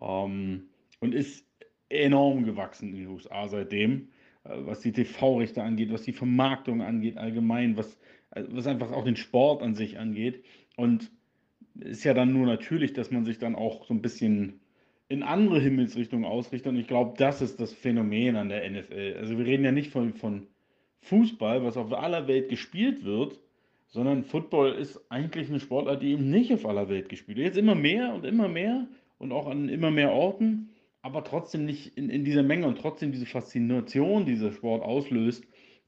ähm, 0.00 0.68
und 1.00 1.14
ist 1.14 1.46
enorm 1.88 2.44
gewachsen 2.44 2.90
in 2.90 3.00
den 3.00 3.08
USA 3.08 3.48
seitdem, 3.48 4.08
äh, 4.44 4.50
was 4.56 4.80
die 4.80 4.92
TV-Rechte 4.92 5.62
angeht, 5.62 5.92
was 5.92 6.02
die 6.02 6.12
Vermarktung 6.12 6.80
angeht, 6.80 7.18
allgemein, 7.18 7.76
was, 7.76 7.98
äh, 8.30 8.44
was 8.48 8.66
einfach 8.66 8.92
auch 8.92 9.04
den 9.04 9.16
Sport 9.16 9.62
an 9.62 9.74
sich 9.74 9.98
angeht. 9.98 10.44
Und 10.76 11.10
ist 11.80 12.04
ja 12.04 12.14
dann 12.14 12.32
nur 12.32 12.46
natürlich, 12.46 12.92
dass 12.92 13.10
man 13.10 13.24
sich 13.24 13.38
dann 13.38 13.54
auch 13.54 13.84
so 13.84 13.94
ein 13.94 14.02
bisschen 14.02 14.60
in 15.08 15.22
andere 15.22 15.60
Himmelsrichtungen 15.60 16.24
ausrichtet. 16.24 16.72
Und 16.72 16.78
ich 16.78 16.86
glaube, 16.86 17.14
das 17.18 17.42
ist 17.42 17.60
das 17.60 17.72
Phänomen 17.72 18.36
an 18.36 18.48
der 18.48 18.68
NFL. 18.68 19.16
Also 19.18 19.36
wir 19.38 19.44
reden 19.44 19.64
ja 19.64 19.72
nicht 19.72 19.90
von, 19.90 20.14
von 20.14 20.46
Fußball, 21.00 21.64
was 21.64 21.76
auf 21.76 21.92
aller 21.92 22.28
Welt 22.28 22.48
gespielt 22.48 23.04
wird, 23.04 23.38
sondern 23.88 24.24
Football 24.24 24.72
ist 24.72 25.00
eigentlich 25.10 25.48
eine 25.48 25.60
Sportart, 25.60 26.02
die 26.02 26.12
eben 26.12 26.30
nicht 26.30 26.52
auf 26.52 26.64
aller 26.64 26.88
Welt 26.88 27.08
gespielt 27.08 27.36
wird. 27.36 27.48
Jetzt 27.48 27.58
immer 27.58 27.74
mehr 27.74 28.14
und 28.14 28.24
immer 28.24 28.48
mehr 28.48 28.88
und 29.18 29.32
auch 29.32 29.46
an 29.46 29.68
immer 29.68 29.90
mehr 29.90 30.12
Orten, 30.12 30.70
aber 31.02 31.24
trotzdem 31.24 31.66
nicht 31.66 31.98
in, 31.98 32.08
in 32.08 32.24
dieser 32.24 32.42
Menge 32.42 32.66
und 32.66 32.78
trotzdem 32.78 33.12
diese 33.12 33.26
Faszination, 33.26 34.24
die 34.24 34.32
dieser 34.32 34.52
Sport 34.52 34.82
auslöst. 34.82 35.44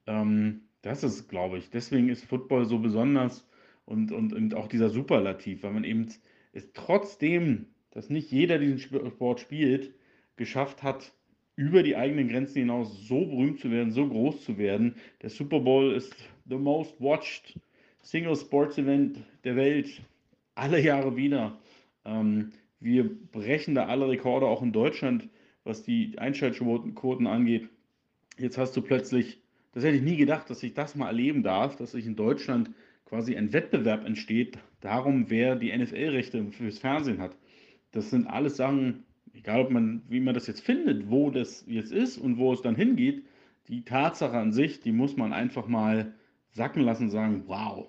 Ähm, 0.07 0.62
das 0.83 1.03
ist, 1.03 1.29
glaube 1.29 1.57
ich, 1.57 1.71
deswegen 1.71 2.11
ist 2.11 2.25
Football 2.25 2.67
so 2.67 2.79
besonders 2.79 3.49
und, 3.85 4.12
und, 4.12 4.33
und 4.33 4.55
auch 4.55 4.69
dieser 4.69 4.91
Superlativ, 4.91 5.62
weil 5.62 5.73
man 5.73 5.85
eben 5.85 6.09
es 6.53 6.73
trotzdem 6.73 7.67
dass 7.95 8.11
nicht 8.11 8.31
jeder 8.31 8.59
diesen 8.59 8.79
Sport 8.79 9.41
spielt, 9.41 9.95
geschafft 10.37 10.83
hat, 10.83 11.12
über 11.57 11.85
die 11.85 11.97
eigenen 11.97 12.29
Grenzen 12.29 12.59
hinaus 12.59 13.07
so 13.07 13.25
berühmt 13.25 13.61
zu 13.61 13.71
werden, 13.71 13.93
so 13.93 14.09
groß 14.09 14.43
zu 14.45 14.59
werden. 14.59 14.97
Der 15.23 15.31
Super 15.31 15.61
Bowl 15.61 15.95
ist 15.95 16.12
the 16.47 16.57
most 16.57 17.00
watched 17.00 17.59
Single 18.03 18.37
Sports 18.37 18.76
Event 18.76 19.19
der 19.45 19.55
Welt 19.55 20.03
alle 20.57 20.81
Jahre 20.81 21.17
wieder. 21.17 21.57
Ähm, 22.05 22.53
wir 22.81 23.09
brechen 23.31 23.76
da 23.76 23.87
alle 23.87 24.09
Rekorde, 24.09 24.47
auch 24.47 24.62
in 24.62 24.73
Deutschland, 24.73 25.29
was 25.62 25.85
die 25.85 26.19
Einschaltquoten 26.19 27.26
angeht. 27.29 27.69
Jetzt 28.37 28.59
hast 28.59 28.76
du 28.76 28.83
plötzlich, 28.83 29.41
das 29.73 29.85
hätte 29.85 29.97
ich 29.97 30.03
nie 30.03 30.17
gedacht, 30.17 30.50
dass 30.50 30.62
ich 30.64 30.75
das 30.75 30.97
mal 30.97 31.07
erleben 31.07 31.45
darf, 31.45 31.76
dass 31.76 31.93
sich 31.93 32.07
in 32.07 32.17
Deutschland 32.17 32.71
quasi 33.14 33.37
ein 33.37 33.52
Wettbewerb 33.52 34.04
entsteht, 34.04 34.59
darum, 34.80 35.30
wer 35.30 35.54
die 35.54 35.73
NFL-Rechte 35.73 36.50
fürs 36.50 36.80
Fernsehen 36.80 37.21
hat. 37.21 37.37
Das 37.92 38.11
sind 38.11 38.26
alles 38.26 38.56
Sachen, 38.56 39.04
egal 39.33 39.61
ob 39.61 39.71
man, 39.71 40.02
wie 40.09 40.18
man 40.18 40.35
das 40.35 40.49
jetzt 40.49 40.62
findet, 40.62 41.09
wo 41.09 41.30
das 41.30 41.64
jetzt 41.68 41.92
ist 41.92 42.18
und 42.18 42.38
wo 42.38 42.52
es 42.52 42.61
dann 42.61 42.75
hingeht, 42.75 43.25
die 43.68 43.85
Tatsache 43.85 44.37
an 44.37 44.50
sich, 44.50 44.80
die 44.80 44.90
muss 44.90 45.16
man 45.16 45.33
einfach 45.33 45.68
mal 45.68 46.12
sacken 46.50 46.83
lassen 46.83 47.04
und 47.04 47.11
sagen, 47.11 47.44
wow, 47.47 47.87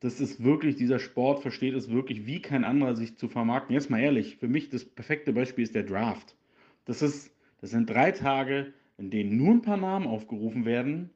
das 0.00 0.20
ist 0.20 0.44
wirklich, 0.44 0.76
dieser 0.76 0.98
Sport 0.98 1.40
versteht 1.40 1.72
es 1.72 1.90
wirklich 1.90 2.26
wie 2.26 2.42
kein 2.42 2.62
anderer 2.62 2.96
sich 2.96 3.16
zu 3.16 3.28
vermarkten. 3.28 3.72
Jetzt 3.72 3.88
mal 3.88 4.00
ehrlich, 4.00 4.36
für 4.36 4.48
mich 4.48 4.68
das 4.68 4.84
perfekte 4.84 5.32
Beispiel 5.32 5.64
ist 5.64 5.74
der 5.74 5.84
Draft. 5.84 6.36
Das, 6.84 7.00
ist, 7.00 7.34
das 7.62 7.70
sind 7.70 7.88
drei 7.88 8.12
Tage, 8.12 8.74
in 8.98 9.08
denen 9.08 9.38
nur 9.38 9.52
ein 9.54 9.62
paar 9.62 9.78
Namen 9.78 10.06
aufgerufen 10.06 10.66
werden. 10.66 11.08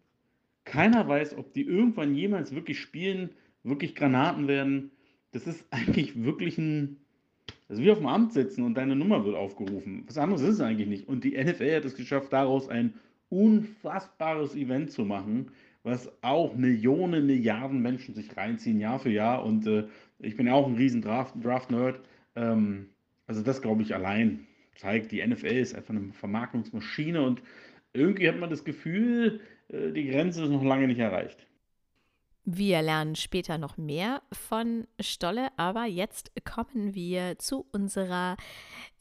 Keiner 0.65 1.07
weiß, 1.07 1.37
ob 1.37 1.53
die 1.53 1.67
irgendwann 1.67 2.15
jemals 2.15 2.55
wirklich 2.55 2.81
spielen, 2.81 3.35
wirklich 3.63 3.95
Granaten 3.95 4.49
werden. 4.49 4.91
Das 5.33 5.47
ist 5.47 5.65
eigentlich 5.71 6.23
wirklich 6.23 6.59
ein, 6.59 6.97
also 7.69 7.83
wie 7.83 7.91
auf 7.91 7.99
dem 7.99 8.07
Amt 8.07 8.33
sitzen 8.33 8.65
und 8.65 8.75
deine 8.75 8.97
Nummer 8.97 9.25
wird 9.25 9.37
aufgerufen. 9.37 10.05
Was 10.07 10.19
anderes 10.19 10.43
ist 10.43 10.55
es 10.55 10.61
eigentlich 10.61 10.89
nicht. 10.89 11.09
Und 11.09 11.25
die 11.25 11.33
NFL 11.33 11.77
hat 11.77 11.85
es 11.85 11.95
geschafft, 11.95 12.33
daraus 12.33 12.69
ein 12.69 12.95
unfassbares 13.29 14.57
Event 14.57 14.91
zu 14.91 15.05
machen, 15.05 15.53
was 15.83 16.11
auch 16.23 16.57
Millionen, 16.57 17.27
Milliarden 17.27 17.81
Menschen 17.81 18.15
sich 18.15 18.37
reinziehen, 18.37 18.81
Jahr 18.81 18.99
für 18.99 19.11
Jahr. 19.11 19.45
Und 19.45 19.67
äh, 19.67 19.87
ich 20.19 20.37
bin 20.37 20.47
ja 20.47 20.55
auch 20.55 20.67
ein 20.67 20.75
riesen 20.75 21.01
Draft-Nerd. 21.01 21.45
Draft 21.45 22.01
ähm, 22.37 22.91
also 23.27 23.43
das, 23.43 23.63
glaube 23.63 23.83
ich, 23.83 23.95
allein 23.95 24.47
zeigt, 24.75 25.13
die 25.13 25.25
NFL 25.25 25.47
ist 25.47 25.75
einfach 25.75 25.95
eine 25.95 26.13
Vermarktungsmaschine 26.13 27.23
und 27.23 27.43
irgendwie 27.93 28.29
hat 28.29 28.39
man 28.39 28.51
das 28.51 28.65
Gefühl, 28.65 29.41
äh, 29.69 29.93
die 29.93 30.09
Grenze 30.09 30.43
ist 30.43 30.51
noch 30.51 30.65
lange 30.65 30.89
nicht 30.89 30.99
erreicht. 30.99 31.47
Wir 32.45 32.81
lernen 32.81 33.17
später 33.17 33.59
noch 33.59 33.77
mehr 33.77 34.23
von 34.33 34.87
Stolle, 34.99 35.49
aber 35.57 35.85
jetzt 35.85 36.33
kommen 36.45 36.95
wir 36.95 37.39
zu 37.39 37.67
unserer 37.73 38.37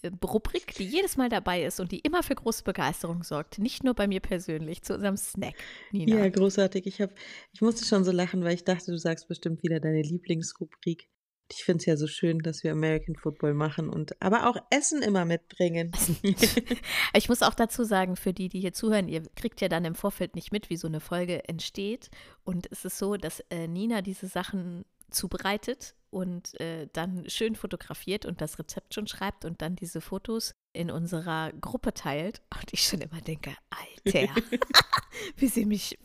äh, 0.02 0.12
Rubrik, 0.24 0.76
die 0.76 0.86
jedes 0.86 1.16
Mal 1.16 1.30
dabei 1.30 1.64
ist 1.64 1.80
und 1.80 1.92
die 1.92 2.00
immer 2.00 2.22
für 2.22 2.36
große 2.36 2.64
Begeisterung 2.64 3.24
sorgt. 3.24 3.58
Nicht 3.58 3.84
nur 3.84 3.94
bei 3.94 4.08
mir 4.08 4.20
persönlich, 4.20 4.82
zu 4.82 4.94
unserem 4.96 5.18
Snack. 5.18 5.56
Nina. 5.92 6.18
Ja, 6.18 6.30
großartig. 6.30 6.86
Ich, 6.86 7.02
hab, 7.02 7.12
ich 7.54 7.62
musste 7.62 7.86
schon 7.86 8.04
so 8.04 8.12
lachen, 8.12 8.44
weil 8.44 8.56
ich 8.56 8.66
dachte, 8.66 8.92
du 8.92 8.98
sagst 8.98 9.28
bestimmt 9.28 9.64
wieder 9.64 9.80
deine 9.80 10.02
Lieblingsrubrik. 10.02 11.08
Ich 11.52 11.64
finde 11.64 11.80
es 11.80 11.86
ja 11.86 11.98
so 11.98 12.08
schön, 12.08 12.40
dass 12.40 12.64
wir 12.64 12.72
American 12.72 13.16
Football 13.16 13.54
machen 13.54 13.90
und 13.90 14.22
aber 14.22 14.48
auch 14.50 14.58
Essen 14.70 15.02
immer 15.02 15.26
mitbringen. 15.26 15.92
ich 17.14 17.30
muss 17.30 17.42
auch 17.42 17.56
dazu 17.56 17.84
sagen, 17.84 18.16
für 18.16 18.34
die, 18.34 18.50
die 18.50 18.60
hier 18.60 18.74
zuhören, 18.74 19.08
ihr 19.08 19.24
kriegt 19.36 19.60
ja 19.62 19.68
dann 19.68 19.86
im 19.86 19.96
Vorfeld 19.96 20.36
nicht 20.36 20.52
mit, 20.52 20.70
wie 20.70 20.78
so 20.78 20.88
eine 20.88 21.00
Folge 21.00 21.48
entsteht. 21.48 22.10
Und 22.44 22.72
es 22.72 22.86
ist 22.86 22.98
so, 22.98 23.18
dass 23.18 23.40
äh, 23.50 23.68
Nina 23.68 24.02
diese 24.02 24.28
Sachen 24.28 24.86
zubereitet 25.10 25.96
und 26.12 26.60
äh, 26.60 26.88
dann 26.94 27.30
schön 27.30 27.56
fotografiert 27.56 28.26
und 28.26 28.42
das 28.42 28.60
Rezept 28.60 28.94
schon 28.94 29.08
schreibt 29.08 29.46
und 29.46 29.62
dann 29.62 29.76
diese 29.76 30.02
Fotos 30.02 30.54
in 30.74 30.92
unserer 30.92 31.52
Gruppe 31.54 31.94
teilt. 31.94 32.42
Und 32.56 32.72
ich 32.74 32.84
schon 32.84 33.02
immer 33.02 33.22
denke, 33.22 33.56
Alter, 33.70 34.30
wie 35.38 35.48
sie 35.48 35.66
mich, 35.66 35.98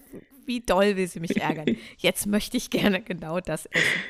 wie 0.46 0.60
doll 0.60 0.96
will 0.96 1.08
sie 1.08 1.20
mich 1.20 1.40
ärgern. 1.40 1.76
Jetzt 1.98 2.26
möchte 2.26 2.56
ich 2.56 2.70
gerne 2.70 3.02
genau 3.02 3.40
das 3.40 3.66
essen. 3.66 4.00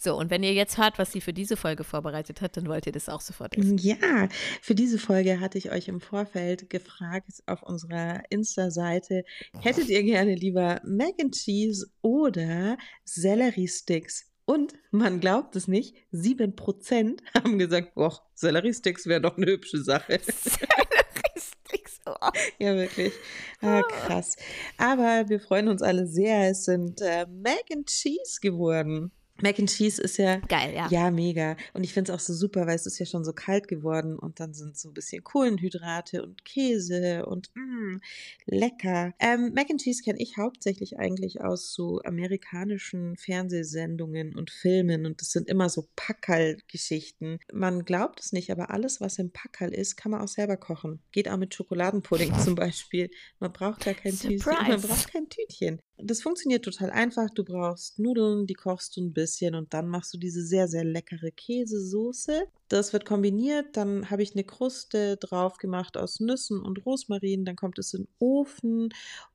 So, 0.00 0.16
und 0.16 0.30
wenn 0.30 0.42
ihr 0.42 0.52
jetzt 0.52 0.78
hört, 0.78 0.98
was 0.98 1.10
sie 1.10 1.20
für 1.20 1.32
diese 1.32 1.56
Folge 1.56 1.82
vorbereitet 1.82 2.40
hat, 2.40 2.56
dann 2.56 2.68
wollt 2.68 2.86
ihr 2.86 2.92
das 2.92 3.08
auch 3.08 3.20
sofort 3.20 3.56
essen. 3.56 3.78
Ja, 3.78 4.28
für 4.62 4.74
diese 4.74 4.98
Folge 4.98 5.40
hatte 5.40 5.58
ich 5.58 5.72
euch 5.72 5.88
im 5.88 6.00
Vorfeld 6.00 6.70
gefragt 6.70 7.42
auf 7.46 7.62
unserer 7.62 8.22
Insta-Seite, 8.30 9.24
hättet 9.60 9.88
ihr 9.88 10.02
gerne 10.04 10.34
lieber 10.34 10.80
Mac 10.84 11.14
and 11.20 11.34
Cheese 11.34 11.88
oder 12.00 12.78
Selleriesticks? 13.04 14.26
Und 14.44 14.74
man 14.92 15.20
glaubt 15.20 15.56
es 15.56 15.68
nicht, 15.68 15.94
7% 16.12 17.18
haben 17.34 17.58
gesagt, 17.58 17.94
boah, 17.94 18.18
Selleriesticks 18.34 19.06
wäre 19.06 19.20
doch 19.20 19.36
eine 19.36 19.46
hübsche 19.46 19.82
Sache. 19.82 20.20
Selleriesticks, 20.22 22.00
oh. 22.06 22.14
Ja, 22.58 22.74
wirklich. 22.76 23.12
Ah, 23.60 23.82
krass. 23.82 24.36
Aber 24.78 25.28
wir 25.28 25.40
freuen 25.40 25.68
uns 25.68 25.82
alle 25.82 26.06
sehr. 26.06 26.50
Es 26.50 26.64
sind 26.64 27.00
äh, 27.02 27.26
Mac 27.26 27.64
and 27.72 27.88
Cheese 27.88 28.38
geworden. 28.40 29.12
Mac 29.42 29.58
and 29.58 29.70
Cheese 29.70 30.02
ist 30.02 30.18
ja 30.18 30.36
geil, 30.36 30.74
ja. 30.74 30.88
Ja, 30.90 31.10
mega. 31.10 31.56
Und 31.72 31.84
ich 31.84 31.92
finde 31.92 32.12
es 32.12 32.16
auch 32.16 32.20
so 32.20 32.34
super, 32.34 32.66
weil 32.66 32.74
es 32.74 32.86
ist 32.86 32.98
ja 32.98 33.06
schon 33.06 33.24
so 33.24 33.32
kalt 33.32 33.68
geworden 33.68 34.18
und 34.18 34.40
dann 34.40 34.54
sind 34.54 34.76
so 34.76 34.88
ein 34.88 34.94
bisschen 34.94 35.22
Kohlenhydrate 35.22 36.22
und 36.22 36.44
Käse 36.44 37.26
und 37.26 37.50
mh, 37.54 37.62
mm, 37.62 38.00
lecker. 38.46 39.14
Ähm, 39.18 39.52
Mac 39.54 39.70
and 39.70 39.80
Cheese 39.80 40.02
kenne 40.02 40.20
ich 40.20 40.36
hauptsächlich 40.36 40.98
eigentlich 40.98 41.40
aus 41.40 41.72
so 41.72 42.00
amerikanischen 42.04 43.16
Fernsehsendungen 43.16 44.34
und 44.34 44.50
Filmen 44.50 45.06
und 45.06 45.20
das 45.20 45.30
sind 45.30 45.48
immer 45.48 45.68
so 45.68 45.88
Packerl-Geschichten. 45.96 47.38
Man 47.52 47.84
glaubt 47.84 48.20
es 48.20 48.32
nicht, 48.32 48.50
aber 48.50 48.70
alles, 48.70 49.00
was 49.00 49.18
im 49.18 49.30
Packerl 49.30 49.72
ist, 49.72 49.96
kann 49.96 50.12
man 50.12 50.20
auch 50.20 50.28
selber 50.28 50.56
kochen. 50.56 51.00
Geht 51.12 51.28
auch 51.28 51.36
mit 51.36 51.54
Schokoladenpudding 51.54 52.32
zum 52.44 52.54
Beispiel. 52.54 53.10
Man 53.38 53.52
braucht 53.52 53.84
gar 53.84 53.94
kein 53.94 54.18
Tütchen. 54.18 54.40
Man 54.68 54.80
braucht 54.80 55.12
kein 55.12 55.28
Tütchen. 55.28 55.80
Das 56.00 56.22
funktioniert 56.22 56.64
total 56.64 56.90
einfach. 56.90 57.28
Du 57.30 57.44
brauchst 57.44 57.98
Nudeln, 57.98 58.46
die 58.46 58.54
kochst 58.54 58.96
du 58.96 59.02
ein 59.02 59.12
bisschen 59.12 59.54
und 59.54 59.74
dann 59.74 59.88
machst 59.88 60.14
du 60.14 60.18
diese 60.18 60.44
sehr, 60.44 60.68
sehr 60.68 60.84
leckere 60.84 61.30
Käsesoße. 61.32 62.44
Das 62.68 62.92
wird 62.92 63.04
kombiniert, 63.04 63.76
dann 63.76 64.08
habe 64.10 64.22
ich 64.22 64.32
eine 64.32 64.44
Kruste 64.44 65.16
drauf 65.16 65.58
gemacht 65.58 65.96
aus 65.96 66.20
Nüssen 66.20 66.62
und 66.62 66.84
Rosmarin, 66.86 67.44
dann 67.44 67.56
kommt 67.56 67.78
es 67.78 67.94
in 67.94 68.02
den 68.02 68.08
Ofen 68.18 68.90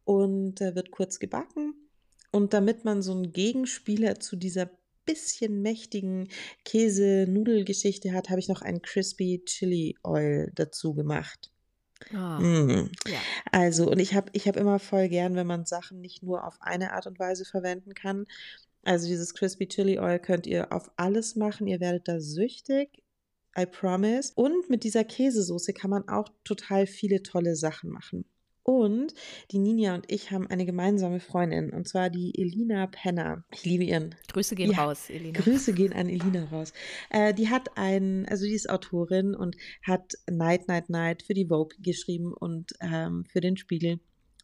und 0.05 0.61
äh, 0.61 0.75
wird 0.75 0.91
kurz 0.91 1.19
gebacken. 1.19 1.73
Und 2.31 2.53
damit 2.53 2.85
man 2.85 3.01
so 3.01 3.11
einen 3.11 3.31
Gegenspieler 3.31 4.19
zu 4.19 4.35
dieser 4.35 4.69
bisschen 5.05 5.61
mächtigen 5.61 6.29
Käse-Nudelgeschichte 6.65 8.13
hat, 8.13 8.29
habe 8.29 8.39
ich 8.39 8.47
noch 8.47 8.61
ein 8.61 8.81
Crispy 8.81 9.43
Chili 9.45 9.97
Oil 10.03 10.51
dazu 10.55 10.93
gemacht. 10.93 11.52
Ah, 12.13 12.39
Mhm. 12.39 12.91
ja. 13.07 13.19
Also, 13.51 13.89
und 13.89 13.99
ich 13.99 14.13
habe 14.13 14.29
ich 14.33 14.47
hab 14.47 14.55
immer 14.57 14.79
voll 14.79 15.07
gern, 15.09 15.35
wenn 15.35 15.47
man 15.47 15.65
Sachen 15.65 16.01
nicht 16.01 16.23
nur 16.23 16.45
auf 16.45 16.57
eine 16.61 16.93
Art 16.93 17.07
und 17.07 17.19
Weise 17.19 17.45
verwenden 17.45 17.93
kann. 17.93 18.25
Also 18.83 19.07
dieses 19.07 19.33
Crispy 19.33 19.67
Chili 19.67 19.99
Oil 19.99 20.19
könnt 20.19 20.45
ihr 20.45 20.71
auf 20.73 20.91
alles 20.97 21.35
machen. 21.35 21.67
Ihr 21.67 21.79
werdet 21.79 22.07
da 22.07 22.19
süchtig. 22.19 23.03
I 23.57 23.65
promise. 23.65 24.33
Und 24.35 24.69
mit 24.69 24.83
dieser 24.83 25.03
Käsesoße 25.03 25.73
kann 25.73 25.89
man 25.91 26.07
auch 26.09 26.29
total 26.43 26.87
viele 26.87 27.23
tolle 27.23 27.55
Sachen 27.55 27.89
machen. 27.91 28.25
Und 28.63 29.13
die 29.51 29.59
Ninja 29.59 29.93
und 29.93 30.09
ich 30.09 30.31
haben 30.31 30.47
eine 30.47 30.65
gemeinsame 30.65 31.19
Freundin, 31.19 31.71
und 31.71 31.85
zwar 31.85 32.09
die 32.09 32.31
Elina 32.39 32.87
Penner. 32.87 33.43
Ich 33.51 33.65
liebe 33.65 33.83
ihren 33.83 34.15
Grüße 34.29 34.55
gehen 34.55 34.71
Ja, 34.71 34.85
raus, 34.85 35.09
Elina. 35.09 35.37
Grüße 35.37 35.73
gehen 35.73 35.91
an 35.91 36.07
Elina 36.09 36.45
raus. 36.45 36.71
Äh, 37.09 37.33
die 37.33 37.49
hat 37.49 37.77
ein, 37.77 38.25
also 38.29 38.45
die 38.45 38.53
ist 38.53 38.69
Autorin 38.69 39.35
und 39.35 39.57
hat 39.85 40.13
Night, 40.29 40.69
Night, 40.69 40.89
Night 40.89 41.23
für 41.23 41.33
die 41.33 41.47
Vogue 41.47 41.75
geschrieben 41.79 42.33
und 42.33 42.71
ähm, 42.79 43.25
für 43.29 43.41
den 43.41 43.57
Spiegel 43.57 43.99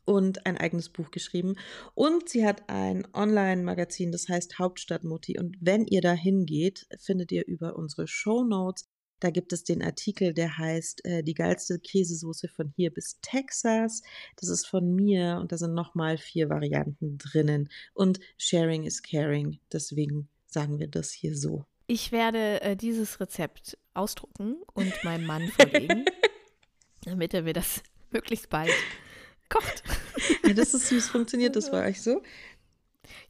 und 0.10 0.46
ein 0.48 0.58
eigenes 0.58 0.90
Buch 0.90 1.12
geschrieben. 1.12 1.56
Und 1.94 2.30
sie 2.30 2.46
hat 2.46 2.68
ein 2.68 3.08
Online-Magazin, 3.14 4.12
das 4.12 4.28
heißt 4.28 4.58
Hauptstadtmutti. 4.58 5.38
Und 5.40 5.56
wenn 5.62 5.86
ihr 5.86 6.02
da 6.02 6.14
hingeht, 6.14 6.88
findet 6.98 7.32
ihr 7.32 7.46
über 7.46 7.76
unsere 7.76 8.08
Show 8.08 8.44
Notes 8.44 8.89
da 9.20 9.30
gibt 9.30 9.54
es 9.54 9.64
den 9.64 9.84
Artikel, 9.84 10.34
der 10.34 10.58
heißt 10.58 11.06
äh, 11.06 11.24
Die 11.24 11.34
geilste 11.34 11.80
Käsesoße 11.80 12.48
von 12.48 12.72
hier 12.76 12.92
bis 12.92 13.20
Texas. 13.22 14.02
Das 14.38 14.50
ist 14.50 14.66
von 14.68 14.96
mir 14.96 15.38
und 15.40 15.52
da 15.52 15.58
sind 15.58 15.74
nochmal 15.74 16.18
vier 16.18 16.50
Varianten 16.50 17.18
drinnen. 17.18 17.70
Und 17.94 18.20
Sharing 18.38 18.84
is 18.84 19.02
Caring. 19.02 19.60
Deswegen 19.72 20.30
sagen 20.48 20.80
wir 20.80 20.88
das 20.88 21.12
hier 21.12 21.36
so. 21.36 21.66
Ich 21.88 22.12
werde 22.12 22.62
äh, 22.62 22.76
dieses 22.76 23.20
Rezept 23.20 23.78
ausdrucken 23.94 24.58
und 24.74 24.94
meinem 25.04 25.26
Mann 25.26 25.48
vorlegen, 25.48 26.06
damit 27.04 27.34
er 27.34 27.42
mir 27.44 27.54
das 27.54 27.82
möglichst 28.12 28.50
bald 28.50 28.72
kocht. 29.50 29.84
Ja, 30.46 30.54
das 30.54 30.74
ist 30.74 30.88
süß. 30.90 31.10
Funktioniert 31.10 31.56
das 31.56 31.72
bei 31.72 31.86
euch 31.90 32.02
so? 32.02 32.22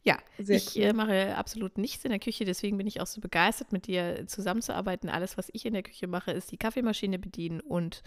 Ja, 0.02 0.18
Sehr 0.38 0.56
ich 0.56 0.76
cool. 0.76 0.82
äh, 0.82 0.92
mache 0.92 1.36
absolut 1.36 1.78
nichts 1.78 2.04
in 2.04 2.10
der 2.10 2.20
Küche, 2.20 2.44
deswegen 2.44 2.76
bin 2.76 2.86
ich 2.86 3.00
auch 3.00 3.06
so 3.06 3.20
begeistert, 3.20 3.72
mit 3.72 3.86
dir 3.86 4.26
zusammenzuarbeiten. 4.26 5.08
Alles, 5.08 5.36
was 5.38 5.50
ich 5.52 5.66
in 5.66 5.74
der 5.74 5.82
Küche 5.82 6.06
mache, 6.06 6.32
ist 6.32 6.50
die 6.50 6.56
Kaffeemaschine 6.56 7.18
bedienen 7.18 7.60
und 7.60 8.02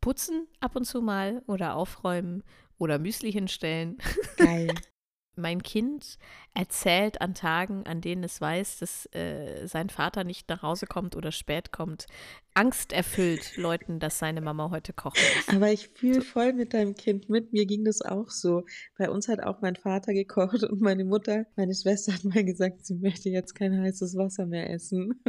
putzen 0.00 0.46
ab 0.60 0.76
und 0.76 0.84
zu 0.84 1.00
mal 1.00 1.42
oder 1.46 1.76
aufräumen 1.76 2.42
oder 2.78 2.98
Müsli 2.98 3.32
hinstellen. 3.32 3.98
Geil. 4.36 4.74
Mein 5.34 5.62
Kind 5.62 6.18
erzählt 6.52 7.22
an 7.22 7.34
Tagen, 7.34 7.86
an 7.86 8.02
denen 8.02 8.22
es 8.22 8.40
weiß, 8.40 8.78
dass 8.80 9.06
äh, 9.14 9.66
sein 9.66 9.88
Vater 9.88 10.24
nicht 10.24 10.48
nach 10.50 10.62
Hause 10.62 10.86
kommt 10.86 11.16
oder 11.16 11.32
spät 11.32 11.72
kommt, 11.72 12.06
angsterfüllt 12.54 13.56
Leuten, 13.56 13.98
dass 13.98 14.18
seine 14.18 14.42
Mama 14.42 14.70
heute 14.70 14.92
kochen 14.92 15.22
ist. 15.38 15.48
Aber 15.54 15.72
ich 15.72 15.88
fühle 15.88 16.20
voll 16.20 16.52
mit 16.52 16.74
deinem 16.74 16.94
Kind 16.94 17.30
mit. 17.30 17.52
Mir 17.52 17.64
ging 17.64 17.84
das 17.84 18.02
auch 18.02 18.28
so. 18.28 18.64
Bei 18.98 19.08
uns 19.08 19.28
hat 19.28 19.42
auch 19.42 19.62
mein 19.62 19.76
Vater 19.76 20.12
gekocht 20.12 20.62
und 20.64 20.80
meine 20.80 21.04
Mutter, 21.04 21.46
meine 21.56 21.74
Schwester 21.74 22.12
hat 22.12 22.24
mal 22.24 22.44
gesagt, 22.44 22.84
sie 22.84 22.96
möchte 22.96 23.30
jetzt 23.30 23.54
kein 23.54 23.80
heißes 23.80 24.16
Wasser 24.16 24.46
mehr 24.46 24.68
essen. 24.70 25.22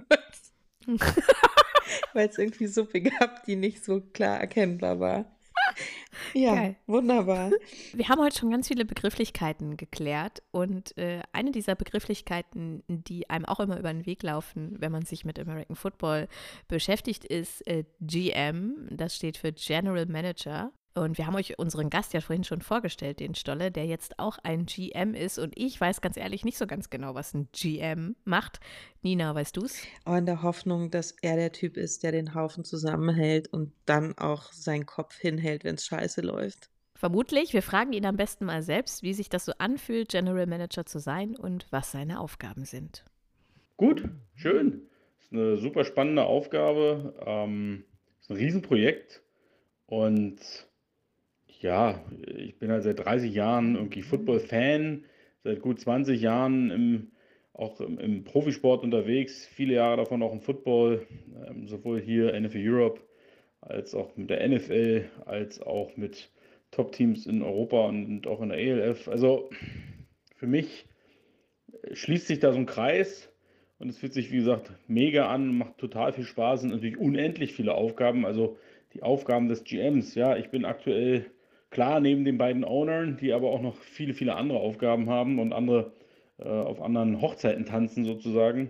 Weil 2.14 2.28
es 2.28 2.38
irgendwie 2.38 2.68
Suppe 2.68 3.02
gab, 3.02 3.46
die 3.46 3.56
nicht 3.56 3.86
so 3.86 4.02
klar 4.02 4.40
erkennbar 4.40 5.00
war. 5.00 5.34
Ja, 6.34 6.56
Geil. 6.56 6.76
wunderbar. 6.86 7.52
Wir 7.94 8.08
haben 8.08 8.22
heute 8.22 8.38
schon 8.38 8.52
ganz 8.52 8.68
viele 8.68 8.86
Begrifflichkeiten 8.86 9.78
geklärt 9.78 10.44
und 10.52 10.96
äh, 10.98 11.22
eine 11.32 11.52
dieser 11.52 11.76
Begrifflichkeiten, 11.76 12.84
die 12.88 13.30
einem 13.30 13.46
auch 13.46 13.60
immer 13.60 13.80
über 13.80 13.92
den 13.92 14.06
Weg 14.06 14.24
laufen, 14.24 14.76
wenn 14.80 14.92
man 14.92 15.06
sich 15.06 15.26
mit 15.26 15.40
American 15.40 15.76
Football 15.76 16.28
beschäftigt, 16.68 17.26
ist 17.26 17.66
äh, 17.68 17.84
GM. 18.00 18.88
Das 18.92 19.16
steht 19.16 19.38
für 19.38 19.52
General 19.52 20.06
Manager. 20.06 20.72
Und 20.96 21.18
wir 21.18 21.26
haben 21.26 21.36
euch 21.36 21.58
unseren 21.58 21.90
Gast 21.90 22.14
ja 22.14 22.22
vorhin 22.22 22.44
schon 22.44 22.62
vorgestellt, 22.62 23.20
den 23.20 23.34
Stolle, 23.34 23.72
der 23.72 23.86
jetzt 23.86 24.20
auch 24.20 24.38
ein 24.44 24.66
GM 24.68 25.16
ist. 25.16 25.40
Und 25.40 25.54
ich 25.58 25.80
weiß 25.80 26.02
ganz 26.02 26.18
ehrlich 26.18 26.46
nicht 26.46 26.58
so 26.58 26.68
ganz 26.68 26.92
genau, 26.92 27.16
was 27.16 27.34
ein 27.34 27.48
GM 27.52 28.16
macht. 28.26 28.60
Nina, 29.02 29.34
weißt 29.34 29.58
du's? 29.58 29.82
Oh, 30.06 30.14
in 30.14 30.28
der 30.28 30.44
Hoffnung, 30.44 30.92
dass 30.92 31.16
er 31.22 31.36
der 31.36 31.52
Typ 31.52 31.78
ist, 31.78 32.04
der 32.04 32.12
den 32.12 32.36
Haufen 32.36 32.64
zusammenhält 32.64 33.48
und 33.52 33.74
dann 33.86 34.16
auch 34.18 34.52
seinen 34.52 34.86
Kopf 34.86 35.18
hinhält, 35.18 35.64
wenn 35.64 35.76
es 35.76 35.86
scheiße 35.86 36.22
läuft. 36.22 36.70
Vermutlich. 36.96 37.54
Wir 37.54 37.64
fragen 37.64 37.92
ihn 37.94 38.06
am 38.06 38.16
besten 38.16 38.46
mal 38.46 38.62
selbst, 38.62 39.02
wie 39.02 39.14
sich 39.14 39.30
das 39.30 39.46
so 39.46 39.54
anfühlt, 39.58 40.10
General 40.10 40.46
Manager 40.46 40.86
zu 40.86 41.00
sein 41.00 41.36
und 41.36 41.66
was 41.72 41.92
seine 41.92 42.20
Aufgaben 42.20 42.66
sind. 42.66 43.04
Gut, 43.78 44.08
schön. 44.36 44.84
Ist 45.20 45.34
eine 45.34 45.58
super 45.58 45.86
spannende 45.86 46.24
Aufgabe. 46.24 47.16
Ähm, 47.26 47.84
ist 48.22 48.30
ein 48.30 48.38
Riesenprojekt. 48.38 49.24
Und 49.88 50.40
ja, 51.64 52.04
ich 52.28 52.60
bin 52.60 52.72
halt 52.72 52.84
seit 52.84 53.00
30 53.00 53.34
Jahren 53.34 53.76
irgendwie 53.76 54.02
Football-Fan, 54.02 55.06
seit 55.44 55.62
gut 55.62 55.80
20 55.80 56.22
Jahren 56.22 56.70
im, 56.70 57.12
auch 57.54 57.80
im, 57.80 57.98
im 57.98 58.24
Profisport 58.24 58.84
unterwegs, 58.84 59.46
viele 59.48 59.76
Jahre 59.76 59.98
davon 59.98 60.22
auch 60.22 60.34
im 60.34 60.42
Football, 60.42 61.08
ähm, 61.48 61.68
sowohl 61.68 62.02
hier 62.02 62.40
NFL 62.40 62.70
Europe 62.70 63.02
als 63.62 63.96
auch 63.96 64.16
mit 64.18 64.30
der 64.30 64.48
NFL, 64.48 65.06
als 65.26 65.62
auch 65.62 65.96
mit 65.96 66.30
Top-Teams 66.72 67.26
in 67.26 67.42
Europa 67.42 67.88
und 67.88 68.28
auch 68.28 68.42
in 68.42 68.50
der 68.50 68.58
ELF. 68.58 69.08
Also 69.08 69.50
für 70.36 70.48
mich 70.48 70.86
schließt 71.94 72.28
sich 72.28 72.40
da 72.40 72.52
so 72.52 72.60
ein 72.60 72.66
Kreis 72.66 73.32
und 73.80 73.90
es 73.90 73.98
fühlt 73.98 74.14
sich, 74.14 74.32
wie 74.32 74.38
gesagt, 74.38 74.72
mega 74.88 75.28
an, 75.28 75.58
macht 75.58 75.78
total 75.78 76.12
viel 76.12 76.26
Spaß, 76.26 76.62
sind 76.62 76.72
natürlich 76.72 76.98
unendlich 76.98 77.54
viele 77.54 77.74
Aufgaben. 77.74 78.26
Also 78.26 78.58
die 78.94 79.02
Aufgaben 79.02 79.48
des 79.48 79.64
GMs, 79.64 80.16
ja, 80.16 80.36
ich 80.36 80.50
bin 80.50 80.66
aktuell 80.66 81.26
klar 81.74 82.00
neben 82.00 82.24
den 82.24 82.38
beiden 82.38 82.64
Ownern, 82.64 83.18
die 83.18 83.34
aber 83.34 83.50
auch 83.50 83.62
noch 83.62 83.76
viele, 83.76 84.14
viele 84.14 84.36
andere 84.36 84.60
Aufgaben 84.60 85.10
haben 85.10 85.40
und 85.40 85.52
andere 85.52 85.92
äh, 86.38 86.48
auf 86.48 86.82
anderen 86.82 87.20
Hochzeiten 87.20 87.66
tanzen 87.66 88.06
sozusagen. 88.06 88.70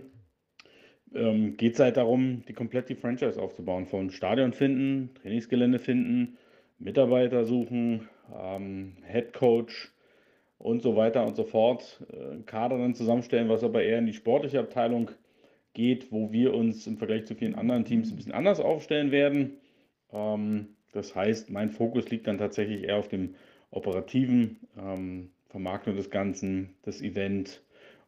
Ähm, 1.14 1.56
geht 1.56 1.74
es 1.74 1.80
halt 1.80 1.96
darum, 1.96 2.42
die 2.48 2.54
komplett 2.54 2.88
die 2.88 2.96
Franchise 2.96 3.40
aufzubauen. 3.40 3.86
Von 3.86 4.10
Stadion 4.10 4.52
finden, 4.52 5.10
Trainingsgelände 5.22 5.78
finden, 5.78 6.38
Mitarbeiter 6.78 7.44
suchen, 7.44 8.08
ähm, 8.34 8.96
Head 9.06 9.32
Coach 9.34 9.92
und 10.58 10.82
so 10.82 10.96
weiter 10.96 11.26
und 11.26 11.36
so 11.36 11.44
fort. 11.44 12.04
Äh, 12.10 12.42
Kader 12.46 12.78
dann 12.78 12.94
zusammenstellen, 12.94 13.48
was 13.48 13.62
aber 13.62 13.82
eher 13.82 13.98
in 13.98 14.06
die 14.06 14.14
sportliche 14.14 14.60
Abteilung 14.60 15.10
geht, 15.74 16.10
wo 16.10 16.32
wir 16.32 16.54
uns 16.54 16.86
im 16.86 16.96
Vergleich 16.96 17.26
zu 17.26 17.34
vielen 17.34 17.54
anderen 17.54 17.84
Teams 17.84 18.10
ein 18.10 18.16
bisschen 18.16 18.32
anders 18.32 18.60
aufstellen 18.60 19.10
werden. 19.10 19.58
Ähm, 20.12 20.76
das 20.94 21.14
heißt, 21.14 21.50
mein 21.50 21.70
Fokus 21.70 22.10
liegt 22.10 22.26
dann 22.26 22.38
tatsächlich 22.38 22.84
eher 22.84 22.96
auf 22.96 23.08
dem 23.08 23.34
operativen, 23.70 24.58
ähm, 24.78 25.30
Vermarktung 25.48 25.96
des 25.96 26.10
Ganzen, 26.10 26.74
das 26.82 27.00
Event 27.00 27.62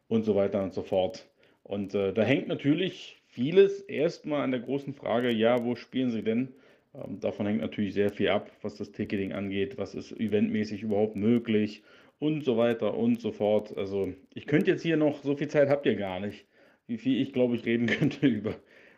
und 0.08 0.24
so 0.24 0.34
weiter 0.34 0.62
und 0.62 0.74
so 0.74 0.82
fort. 0.82 1.28
Und 1.62 1.94
äh, 1.94 2.12
da 2.12 2.22
hängt 2.22 2.48
natürlich 2.48 3.22
vieles 3.28 3.80
erstmal 3.82 4.42
an 4.42 4.50
der 4.50 4.60
großen 4.60 4.94
Frage, 4.94 5.30
ja, 5.30 5.64
wo 5.64 5.74
spielen 5.74 6.10
Sie 6.10 6.22
denn? 6.22 6.54
Ähm, 6.94 7.20
davon 7.20 7.46
hängt 7.46 7.60
natürlich 7.60 7.94
sehr 7.94 8.10
viel 8.10 8.28
ab, 8.28 8.50
was 8.62 8.76
das 8.76 8.92
Ticketing 8.92 9.32
angeht, 9.32 9.78
was 9.78 9.94
ist 9.94 10.12
eventmäßig 10.12 10.82
überhaupt 10.82 11.16
möglich 11.16 11.82
und 12.18 12.44
so 12.44 12.56
weiter 12.56 12.96
und 12.96 13.20
so 13.20 13.32
fort. 13.32 13.76
Also 13.76 14.12
ich 14.34 14.46
könnte 14.46 14.70
jetzt 14.70 14.82
hier 14.82 14.96
noch, 14.96 15.22
so 15.22 15.36
viel 15.36 15.48
Zeit 15.48 15.68
habt 15.68 15.86
ihr 15.86 15.96
gar 15.96 16.20
nicht, 16.20 16.46
wie 16.86 16.98
viel 16.98 17.20
ich 17.20 17.32
glaube 17.32 17.56
ich 17.56 17.64
reden 17.66 17.86
könnte 17.86 18.26
über 18.26 18.54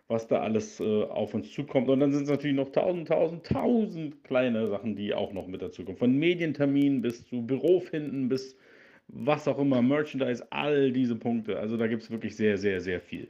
was 0.08 0.26
da 0.26 0.40
alles 0.40 0.80
äh, 0.80 1.04
auf 1.04 1.34
uns 1.34 1.52
zukommt. 1.52 1.88
Und 1.88 2.00
dann 2.00 2.12
sind 2.12 2.24
es 2.24 2.30
natürlich 2.30 2.56
noch 2.56 2.70
tausend, 2.72 3.08
tausend, 3.08 3.46
tausend 3.46 4.24
kleine 4.24 4.68
Sachen, 4.68 4.96
die 4.96 5.14
auch 5.14 5.32
noch 5.32 5.46
mit 5.46 5.62
dazu 5.62 5.84
kommen. 5.84 5.98
Von 5.98 6.18
Medienterminen 6.18 7.02
bis 7.02 7.24
zu 7.26 7.46
Bürofinden 7.46 8.28
bis 8.28 8.56
was 9.08 9.48
auch 9.48 9.58
immer, 9.58 9.80
Merchandise, 9.82 10.46
all 10.50 10.92
diese 10.92 11.16
Punkte. 11.16 11.58
Also 11.58 11.76
da 11.76 11.86
gibt 11.86 12.02
es 12.02 12.10
wirklich 12.10 12.36
sehr, 12.36 12.58
sehr, 12.58 12.80
sehr 12.80 13.00
viel. 13.00 13.28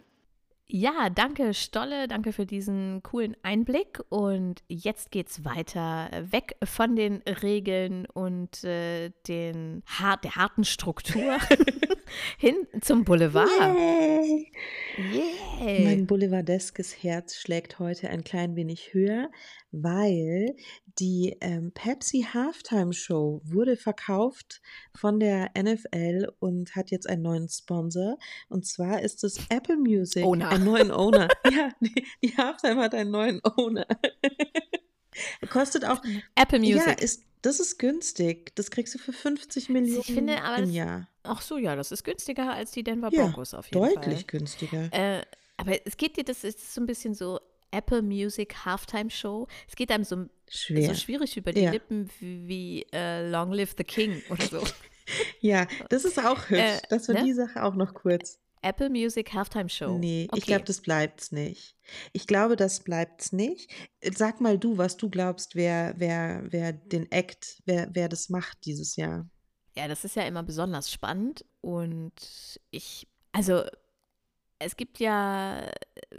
Ja, 0.70 1.08
danke 1.08 1.54
Stolle, 1.54 2.08
danke 2.08 2.32
für 2.32 2.44
diesen 2.44 3.02
coolen 3.02 3.36
Einblick. 3.42 4.00
Und 4.10 4.62
jetzt 4.68 5.10
geht's 5.10 5.44
weiter 5.44 6.10
weg 6.30 6.56
von 6.62 6.94
den 6.94 7.22
Regeln 7.42 8.06
und 8.12 8.64
äh, 8.64 9.10
den 9.26 9.82
har 9.86 10.18
der 10.18 10.36
harten 10.36 10.64
Struktur 10.64 11.38
hin 12.36 12.66
zum 12.80 13.04
Boulevard. 13.04 13.48
Yay! 13.48 14.50
Yeah. 14.98 15.84
Mein 15.84 16.06
boulevardeskes 16.06 17.02
Herz 17.02 17.36
schlägt 17.36 17.78
heute 17.78 18.10
ein 18.10 18.24
klein 18.24 18.56
wenig 18.56 18.92
höher, 18.92 19.30
weil 19.70 20.56
die 20.98 21.36
ähm, 21.40 21.72
Pepsi 21.72 22.26
Halftime 22.32 22.92
Show 22.92 23.40
wurde 23.44 23.76
verkauft 23.76 24.60
von 24.96 25.20
der 25.20 25.50
NFL 25.56 26.32
und 26.40 26.74
hat 26.74 26.90
jetzt 26.90 27.08
einen 27.08 27.22
neuen 27.22 27.48
Sponsor. 27.48 28.18
Und 28.48 28.66
zwar 28.66 29.02
ist 29.02 29.22
es 29.24 29.38
Apple 29.50 29.76
Music. 29.76 30.24
Owner. 30.24 30.50
Einen 30.50 30.64
neuen 30.64 30.90
Owner. 30.90 31.28
ja, 31.50 31.70
die, 31.80 32.04
die 32.22 32.36
Halftime 32.36 32.82
hat 32.82 32.94
einen 32.94 33.10
neuen 33.10 33.40
Owner. 33.44 33.86
Kostet 35.50 35.84
auch. 35.84 36.02
Apple 36.34 36.58
Ja, 36.64 36.76
Music. 36.76 37.02
ist, 37.02 37.22
das 37.42 37.60
ist 37.60 37.78
günstig. 37.78 38.54
Das 38.56 38.70
kriegst 38.70 38.94
du 38.94 38.98
für 38.98 39.12
50 39.12 39.68
Millionen 39.68 40.02
finde 40.02 40.42
aber, 40.42 40.62
im 40.62 40.70
Jahr. 40.70 41.08
Ach 41.28 41.42
so, 41.42 41.58
ja, 41.58 41.76
das 41.76 41.92
ist 41.92 42.04
günstiger 42.04 42.52
als 42.52 42.70
die 42.72 42.82
Denver 42.82 43.10
Ja, 43.12 43.24
Broncos 43.24 43.54
auf 43.54 43.66
jeden 43.66 43.80
Deutlich 43.84 44.14
Fall. 44.20 44.24
günstiger. 44.26 44.88
Äh, 44.92 45.22
aber 45.56 45.86
es 45.86 45.96
geht 45.96 46.16
dir, 46.16 46.24
das 46.24 46.44
ist 46.44 46.72
so 46.74 46.80
ein 46.80 46.86
bisschen 46.86 47.14
so 47.14 47.40
Apple 47.70 48.02
Music 48.02 48.64
Halftime 48.64 49.10
Show. 49.10 49.46
Es 49.68 49.76
geht 49.76 49.90
einem 49.90 50.04
so 50.04 50.26
Schwer. 50.48 50.88
so 50.88 50.94
schwierig 50.94 51.36
über 51.36 51.52
die 51.52 51.62
Ja. 51.62 51.70
Lippen 51.70 52.08
wie, 52.20 52.48
wie 52.48 52.86
äh, 52.92 53.28
Long 53.28 53.52
Live 53.52 53.74
the 53.76 53.84
King 53.84 54.22
oder 54.30 54.44
so. 54.46 54.62
Ja, 55.40 55.66
das 55.88 56.04
ist 56.04 56.18
auch 56.18 56.50
hübsch. 56.50 56.60
Äh, 56.60 56.80
das 56.90 57.08
war 57.08 57.14
ne? 57.14 57.24
die 57.24 57.32
Sache 57.32 57.62
auch 57.64 57.74
noch 57.74 57.94
kurz. 57.94 58.38
Apple 58.60 58.90
Music 58.90 59.32
Halftime 59.32 59.70
Show. 59.70 59.96
Nee, 59.96 60.26
okay. 60.30 60.38
ich 60.38 60.44
glaube, 60.46 60.64
das 60.64 60.82
bleibt's 60.82 61.32
nicht. 61.32 61.76
Ich 62.12 62.26
glaube, 62.26 62.56
das 62.56 62.80
bleibt's 62.80 63.32
nicht. 63.32 63.70
Sag 64.02 64.42
mal 64.42 64.58
du, 64.58 64.76
was 64.76 64.98
du 64.98 65.08
glaubst, 65.08 65.54
wer, 65.56 65.94
wer, 65.96 66.42
wer 66.50 66.74
den 66.74 67.10
Act, 67.10 67.62
wer, 67.64 67.88
wer 67.92 68.10
das 68.10 68.28
macht 68.28 68.66
dieses 68.66 68.96
Jahr. 68.96 69.26
Ja, 69.78 69.86
das 69.86 70.04
ist 70.04 70.16
ja 70.16 70.24
immer 70.24 70.42
besonders 70.42 70.90
spannend 70.90 71.44
und 71.60 72.12
ich, 72.72 73.06
also 73.30 73.62
es 74.58 74.74
gibt 74.74 74.98
ja, 74.98 75.70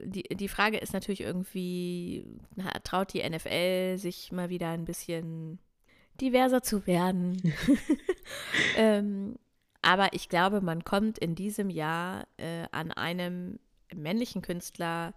die, 0.02 0.24
die 0.24 0.48
Frage 0.48 0.78
ist 0.78 0.93
natürlich 0.93 1.19
irgendwie, 1.19 2.26
traut 2.86 3.12
die 3.12 3.30
NFL 3.30 3.98
sich 3.98 4.32
mal 4.32 4.50
wieder 4.50 4.69
ein 4.69 4.86
bisschen 4.86 5.60
diverser 6.22 6.63
zu 6.63 6.88
werden? 6.88 7.54
ähm, 8.78 9.36
aber 9.82 10.13
ich 10.13 10.30
glaube, 10.30 10.62
man 10.62 10.86
kommt 10.86 11.17
in 11.17 11.36
diesem 11.36 11.69
Jahr 11.69 12.28
äh, 12.38 12.65
an 12.72 12.93
einem 12.93 13.60
männlichen 13.93 14.41
Künstler, 14.41 15.13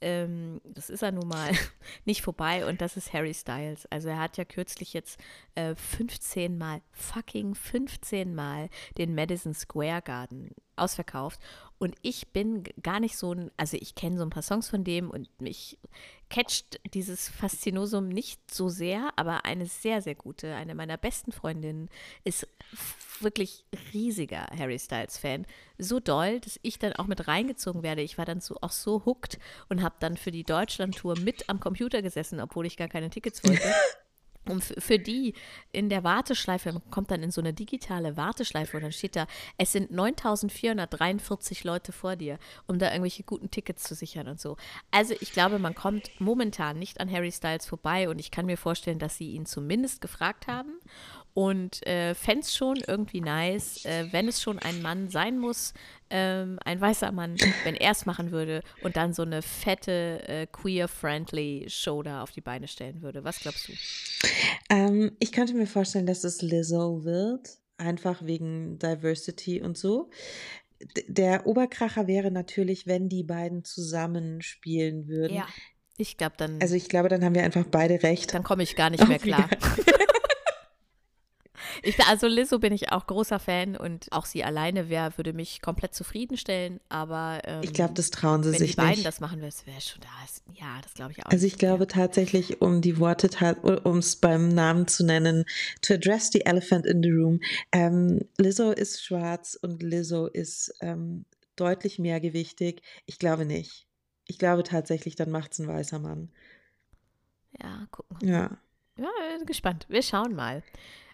ähm, 0.00 0.60
das 0.64 0.90
ist 0.90 1.02
er 1.02 1.12
nun 1.12 1.28
mal, 1.28 1.50
nicht 2.04 2.22
vorbei 2.22 2.66
und 2.66 2.80
das 2.80 2.96
ist 2.96 3.12
Harry 3.12 3.34
Styles. 3.34 3.86
Also 3.86 4.08
er 4.08 4.18
hat 4.18 4.36
ja 4.36 4.44
kürzlich 4.44 4.92
jetzt 4.92 5.18
äh, 5.54 5.74
15 5.74 6.56
Mal, 6.56 6.82
fucking 6.92 7.54
15 7.54 8.34
Mal 8.34 8.68
den 8.98 9.14
Madison 9.14 9.54
Square 9.54 10.02
Garden 10.02 10.50
ausverkauft. 10.76 11.40
Und 11.78 11.94
ich 12.02 12.28
bin 12.28 12.64
gar 12.82 13.00
nicht 13.00 13.16
so 13.16 13.34
ein, 13.34 13.50
also 13.56 13.76
ich 13.78 13.94
kenne 13.94 14.16
so 14.16 14.22
ein 14.22 14.30
paar 14.30 14.42
Songs 14.42 14.68
von 14.68 14.84
dem 14.84 15.10
und 15.10 15.28
mich 15.40 15.78
catcht 16.30 16.80
dieses 16.94 17.28
Faszinosum 17.28 18.08
nicht 18.08 18.52
so 18.52 18.68
sehr, 18.68 19.10
aber 19.16 19.44
eine 19.44 19.66
sehr, 19.66 20.02
sehr 20.02 20.14
gute, 20.14 20.54
eine 20.54 20.74
meiner 20.74 20.96
besten 20.96 21.32
Freundinnen 21.32 21.88
ist 22.24 22.48
wirklich 23.22 23.64
riesiger 23.92 24.46
Harry 24.56 24.78
Styles-Fan. 24.78 25.46
So 25.78 26.00
doll, 26.00 26.40
dass 26.40 26.58
ich 26.62 26.78
dann 26.78 26.94
auch 26.94 27.06
mit 27.06 27.28
reingezogen 27.28 27.82
werde. 27.82 28.02
Ich 28.02 28.18
war 28.18 28.24
dann 28.24 28.40
so 28.40 28.56
auch 28.60 28.72
so 28.72 29.04
hooked 29.04 29.38
und 29.68 29.82
habe 29.82 29.96
dann 30.00 30.16
für 30.16 30.30
die 30.30 30.44
Deutschland-Tour 30.44 31.18
mit 31.20 31.48
am 31.48 31.60
Computer 31.60 32.02
gesessen, 32.02 32.40
obwohl 32.40 32.66
ich 32.66 32.76
gar 32.76 32.88
keine 32.88 33.10
Tickets 33.10 33.42
wollte. 33.44 33.62
Und 34.48 34.62
für 34.62 34.98
die 34.98 35.34
in 35.72 35.88
der 35.88 36.04
Warteschleife, 36.04 36.72
man 36.72 36.90
kommt 36.90 37.10
dann 37.10 37.22
in 37.22 37.30
so 37.30 37.40
eine 37.40 37.52
digitale 37.52 38.16
Warteschleife 38.16 38.76
und 38.76 38.84
dann 38.84 38.92
steht 38.92 39.16
da, 39.16 39.26
es 39.58 39.72
sind 39.72 39.90
9443 39.90 41.64
Leute 41.64 41.92
vor 41.92 42.16
dir, 42.16 42.38
um 42.66 42.78
da 42.78 42.90
irgendwelche 42.90 43.24
guten 43.24 43.50
Tickets 43.50 43.82
zu 43.82 43.94
sichern 43.94 44.28
und 44.28 44.40
so. 44.40 44.56
Also 44.90 45.14
ich 45.20 45.32
glaube, 45.32 45.58
man 45.58 45.74
kommt 45.74 46.10
momentan 46.20 46.78
nicht 46.78 47.00
an 47.00 47.10
Harry 47.10 47.32
Styles 47.32 47.66
vorbei 47.66 48.08
und 48.08 48.20
ich 48.20 48.30
kann 48.30 48.46
mir 48.46 48.56
vorstellen, 48.56 48.98
dass 48.98 49.16
sie 49.16 49.32
ihn 49.32 49.46
zumindest 49.46 50.00
gefragt 50.00 50.46
haben 50.46 50.78
und 51.36 51.86
äh, 51.86 52.14
fände 52.14 52.40
es 52.40 52.56
schon 52.56 52.78
irgendwie 52.86 53.20
nice, 53.20 53.84
äh, 53.84 54.06
wenn 54.10 54.26
es 54.26 54.40
schon 54.40 54.58
ein 54.58 54.80
Mann 54.80 55.10
sein 55.10 55.38
muss, 55.38 55.74
ähm, 56.08 56.58
ein 56.64 56.80
weißer 56.80 57.12
Mann, 57.12 57.36
wenn 57.62 57.74
er 57.74 57.90
es 57.90 58.06
machen 58.06 58.30
würde 58.30 58.62
und 58.82 58.96
dann 58.96 59.12
so 59.12 59.20
eine 59.20 59.42
fette, 59.42 60.26
äh, 60.26 60.46
queer-friendly 60.46 61.66
Show 61.68 62.02
da 62.02 62.22
auf 62.22 62.30
die 62.30 62.40
Beine 62.40 62.68
stellen 62.68 63.02
würde. 63.02 63.22
Was 63.22 63.40
glaubst 63.40 63.68
du? 63.68 63.74
Ähm, 64.70 65.12
ich 65.18 65.30
könnte 65.30 65.52
mir 65.52 65.66
vorstellen, 65.66 66.06
dass 66.06 66.24
es 66.24 66.40
Lizzo 66.40 67.04
wird, 67.04 67.58
einfach 67.76 68.24
wegen 68.24 68.78
Diversity 68.78 69.60
und 69.60 69.76
so. 69.76 70.08
D 70.80 71.04
der 71.06 71.46
Oberkracher 71.46 72.06
wäre 72.06 72.30
natürlich, 72.30 72.86
wenn 72.86 73.10
die 73.10 73.24
beiden 73.24 73.62
zusammen 73.62 74.40
spielen 74.40 75.06
würden. 75.06 75.36
Ja. 75.36 75.46
Ich 75.98 76.16
glaube, 76.16 76.36
dann, 76.38 76.62
Also 76.62 76.76
ich 76.76 76.88
glaube, 76.88 77.10
dann 77.10 77.22
haben 77.22 77.34
wir 77.34 77.44
einfach 77.44 77.64
beide 77.70 78.02
recht. 78.02 78.32
dann 78.32 78.42
komme 78.42 78.62
ich 78.62 78.74
gar 78.74 78.88
nicht 78.88 79.06
mehr 79.06 79.18
klar. 79.18 79.50
Ich, 81.82 81.98
also 82.06 82.26
Lizzo 82.26 82.58
bin 82.58 82.72
ich 82.72 82.92
auch 82.92 83.06
großer 83.06 83.38
Fan 83.38 83.76
und 83.76 84.06
auch 84.12 84.26
sie 84.26 84.44
alleine 84.44 84.88
wär, 84.88 85.16
würde 85.16 85.32
mich 85.32 85.60
komplett 85.62 85.94
zufriedenstellen, 85.94 86.80
aber 86.88 87.40
ähm, 87.44 87.60
Ich 87.62 87.72
glaube, 87.72 87.94
das 87.94 88.10
trauen 88.10 88.42
sie 88.42 88.52
wenn 88.52 88.58
sich 88.58 88.72
die 88.72 88.76
beiden 88.76 88.90
nicht. 88.96 89.06
das 89.06 89.20
machen, 89.20 89.40
das 89.40 89.66
wäre 89.66 89.80
schon 89.80 90.00
da. 90.00 90.08
Ja, 90.54 90.80
das 90.82 90.94
glaube 90.94 91.12
ich 91.12 91.24
auch. 91.24 91.30
Also 91.30 91.46
ich 91.46 91.58
glaube 91.58 91.86
tatsächlich, 91.86 92.60
um 92.60 92.80
die 92.80 92.98
Worte, 92.98 93.28
um 93.84 93.98
es 93.98 94.16
beim 94.16 94.48
Namen 94.48 94.86
zu 94.88 95.04
nennen, 95.04 95.44
to 95.82 95.94
address 95.94 96.30
the 96.32 96.44
elephant 96.46 96.86
in 96.86 97.02
the 97.02 97.10
room, 97.10 97.40
ähm, 97.72 98.20
Lizzo 98.38 98.70
ist 98.72 99.04
schwarz 99.04 99.58
und 99.60 99.82
Lizzo 99.82 100.26
ist 100.26 100.72
ähm, 100.80 101.24
deutlich 101.56 101.98
mehrgewichtig. 101.98 102.82
Ich 103.06 103.18
glaube 103.18 103.44
nicht. 103.44 103.86
Ich 104.26 104.38
glaube 104.38 104.62
tatsächlich, 104.62 105.14
dann 105.16 105.30
macht 105.30 105.52
es 105.52 105.58
ein 105.58 105.68
weißer 105.68 105.98
Mann. 105.98 106.30
Ja, 107.60 107.86
gucken. 107.90 108.16
wir. 108.20 108.28
Ja. 108.28 108.58
Ja, 108.98 109.08
gespannt. 109.44 109.86
Wir 109.88 110.02
schauen 110.02 110.34
mal. 110.34 110.62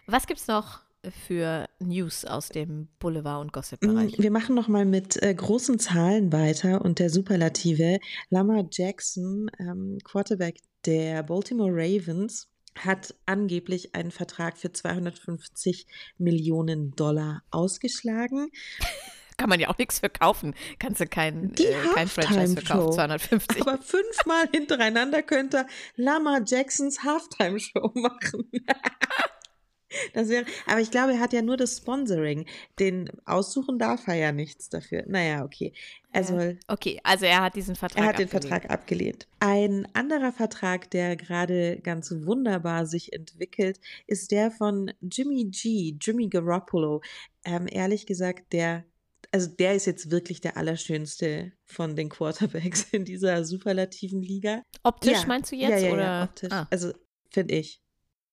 Was 0.05 0.27
gibt's 0.27 0.47
noch 0.47 0.81
für 1.27 1.67
News 1.79 2.25
aus 2.25 2.49
dem 2.49 2.87
Boulevard- 2.99 3.41
und 3.41 3.47
Mm, 3.47 3.51
Gossip-Bereich? 3.51 4.19
Wir 4.19 4.31
machen 4.31 4.55
noch 4.55 4.67
mal 4.67 4.85
mit 4.85 5.21
äh, 5.21 5.33
großen 5.33 5.79
Zahlen 5.79 6.31
weiter 6.31 6.81
und 6.81 6.99
der 6.99 7.09
Superlative. 7.09 7.99
Lamar 8.29 8.65
Jackson, 8.71 9.49
ähm, 9.59 9.97
Quarterback 10.03 10.57
der 10.85 11.23
Baltimore 11.23 11.71
Ravens, 11.73 12.49
hat 12.77 13.13
angeblich 13.25 13.93
einen 13.95 14.11
Vertrag 14.11 14.57
für 14.57 14.71
250 14.71 15.85
Millionen 16.17 16.91
Dollar 16.95 17.43
ausgeschlagen. 17.51 18.49
Kann 19.37 19.49
man 19.49 19.59
ja 19.59 19.69
auch 19.69 19.77
nichts 19.77 19.99
verkaufen. 19.99 20.53
Kannst 20.79 21.01
du 21.01 21.07
kein, 21.07 21.53
Die 21.53 21.65
äh, 21.65 21.73
kein 21.95 22.07
Franchise 22.07 22.53
verkaufen. 22.53 22.93
250. 22.93 23.61
Aber 23.61 23.77
fünfmal 23.79 24.47
hintereinander 24.53 25.23
könnte 25.23 25.65
Lamar 25.95 26.41
Jacksons 26.45 27.03
Halftime-Show 27.03 27.91
machen. 27.95 28.49
Das 30.13 30.29
wäre, 30.29 30.45
aber 30.67 30.79
ich 30.81 30.91
glaube, 30.91 31.13
er 31.13 31.19
hat 31.19 31.33
ja 31.33 31.41
nur 31.41 31.57
das 31.57 31.77
Sponsoring. 31.77 32.45
Den 32.79 33.09
aussuchen 33.25 33.79
darf 33.79 34.07
er 34.07 34.15
ja 34.15 34.31
nichts 34.31 34.69
dafür. 34.69 35.03
Naja, 35.07 35.43
okay. 35.43 35.73
Also. 36.11 36.55
Okay, 36.67 36.99
also 37.03 37.25
er 37.25 37.41
hat 37.41 37.55
diesen 37.55 37.75
Vertrag 37.75 38.01
Er 38.01 38.07
hat 38.09 38.19
den 38.19 38.25
abgelehnt. 38.25 38.49
Vertrag 38.49 38.69
abgelehnt. 38.71 39.27
Ein 39.39 39.87
anderer 39.93 40.31
Vertrag, 40.31 40.89
der 40.91 41.15
gerade 41.15 41.79
ganz 41.81 42.11
wunderbar 42.11 42.85
sich 42.85 43.13
entwickelt, 43.13 43.79
ist 44.07 44.31
der 44.31 44.51
von 44.51 44.91
Jimmy 45.01 45.45
G, 45.45 45.95
Jimmy 45.99 46.27
Garoppolo. 46.27 47.01
Ähm, 47.45 47.67
ehrlich 47.69 48.05
gesagt, 48.05 48.53
der, 48.53 48.85
also 49.31 49.47
der 49.49 49.73
ist 49.75 49.85
jetzt 49.87 50.11
wirklich 50.11 50.39
der 50.39 50.55
allerschönste 50.57 51.51
von 51.65 51.95
den 51.95 52.09
Quarterbacks 52.09 52.87
in 52.91 53.05
dieser 53.05 53.43
superlativen 53.43 54.21
Liga. 54.21 54.61
Optisch 54.83 55.13
Ja, 55.21 55.25
meinst 55.27 55.51
du 55.51 55.55
jetzt? 55.55 55.69
Ja, 55.71 55.77
ja, 55.77 55.93
oder? 55.93 56.03
ja, 56.03 56.23
optisch. 56.25 56.51
Ah, 56.51 56.67
Also 56.69 56.93
finde 57.31 57.55
ich. 57.55 57.81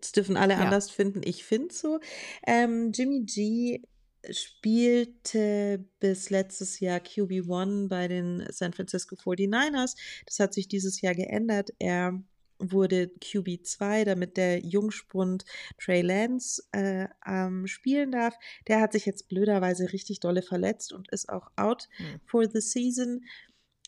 Das 0.00 0.12
dürfen 0.12 0.36
alle 0.36 0.54
Ja. 0.54 0.60
anders 0.60 0.90
finden. 0.90 1.20
Ich 1.24 1.44
finde 1.44 1.74
so. 1.74 2.00
Ähm, 2.46 2.90
Jimmy 2.92 3.24
G 3.24 3.82
spielte 4.30 5.84
bis 5.98 6.30
letztes 6.30 6.80
Jahr 6.80 6.98
QB1 7.00 7.88
bei 7.88 8.08
den 8.08 8.44
San 8.50 8.72
Francisco 8.72 9.16
49ers. 9.16 9.96
Das 10.26 10.38
hat 10.38 10.54
sich 10.54 10.68
dieses 10.68 11.00
Jahr 11.00 11.14
geändert. 11.14 11.70
Er 11.78 12.22
wurde 12.58 13.10
QB2, 13.22 14.04
damit 14.04 14.36
der 14.36 14.58
Jungspund 14.60 15.44
Trey 15.78 16.02
Lance 16.02 16.62
äh, 16.72 17.08
ähm, 17.26 17.66
spielen 17.66 18.12
darf. 18.12 18.34
Der 18.68 18.80
hat 18.80 18.92
sich 18.92 19.06
jetzt 19.06 19.28
blöderweise 19.28 19.92
richtig 19.94 20.20
dolle 20.20 20.42
verletzt 20.42 20.92
und 20.92 21.10
ist 21.10 21.30
auch 21.30 21.48
out 21.56 21.88
Hm. 21.96 22.20
for 22.26 22.46
the 22.48 22.60
season. 22.60 23.24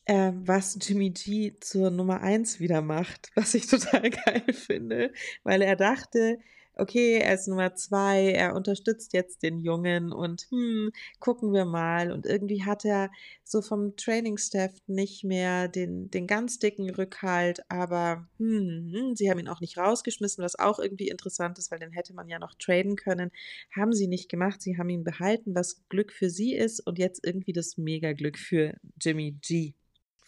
Äh, 0.04 0.32
was 0.34 0.78
Jimmy 0.80 1.10
G 1.10 1.54
zur 1.60 1.90
Nummer 1.90 2.22
1 2.22 2.58
wieder 2.58 2.82
macht, 2.82 3.30
was 3.36 3.54
ich 3.54 3.66
total 3.66 4.10
geil 4.10 4.52
finde, 4.52 5.12
weil 5.44 5.62
er 5.62 5.76
dachte, 5.76 6.38
okay, 6.74 7.18
er 7.18 7.34
ist 7.34 7.48
Nummer 7.48 7.74
2, 7.74 8.32
er 8.32 8.54
unterstützt 8.54 9.12
jetzt 9.12 9.42
den 9.42 9.58
Jungen 9.58 10.12
und 10.12 10.46
hm, 10.50 10.90
gucken 11.20 11.52
wir 11.52 11.64
mal. 11.64 12.10
Und 12.10 12.26
irgendwie 12.26 12.64
hat 12.64 12.84
er 12.84 13.10
so 13.44 13.60
vom 13.62 13.96
Trainingstaff 13.96 14.72
nicht 14.86 15.24
mehr 15.24 15.68
den, 15.68 16.10
den 16.10 16.26
ganz 16.26 16.58
dicken 16.58 16.90
Rückhalt, 16.90 17.60
aber 17.70 18.28
hm, 18.38 18.90
hm, 18.92 19.16
sie 19.16 19.30
haben 19.30 19.38
ihn 19.38 19.48
auch 19.48 19.60
nicht 19.60 19.78
rausgeschmissen, 19.78 20.42
was 20.42 20.58
auch 20.58 20.78
irgendwie 20.78 21.08
interessant 21.08 21.58
ist, 21.58 21.70
weil 21.70 21.78
den 21.78 21.92
hätte 21.92 22.14
man 22.14 22.28
ja 22.28 22.38
noch 22.38 22.54
traden 22.54 22.96
können. 22.96 23.30
Haben 23.74 23.92
sie 23.92 24.06
nicht 24.06 24.28
gemacht, 24.28 24.62
sie 24.62 24.78
haben 24.78 24.88
ihn 24.88 25.04
behalten, 25.04 25.54
was 25.54 25.82
Glück 25.88 26.12
für 26.12 26.30
sie 26.30 26.54
ist 26.54 26.80
und 26.80 26.98
jetzt 26.98 27.24
irgendwie 27.24 27.52
das 27.52 27.76
Mega-Glück 27.76 28.38
für 28.38 28.74
Jimmy 29.00 29.36
G. 29.42 29.74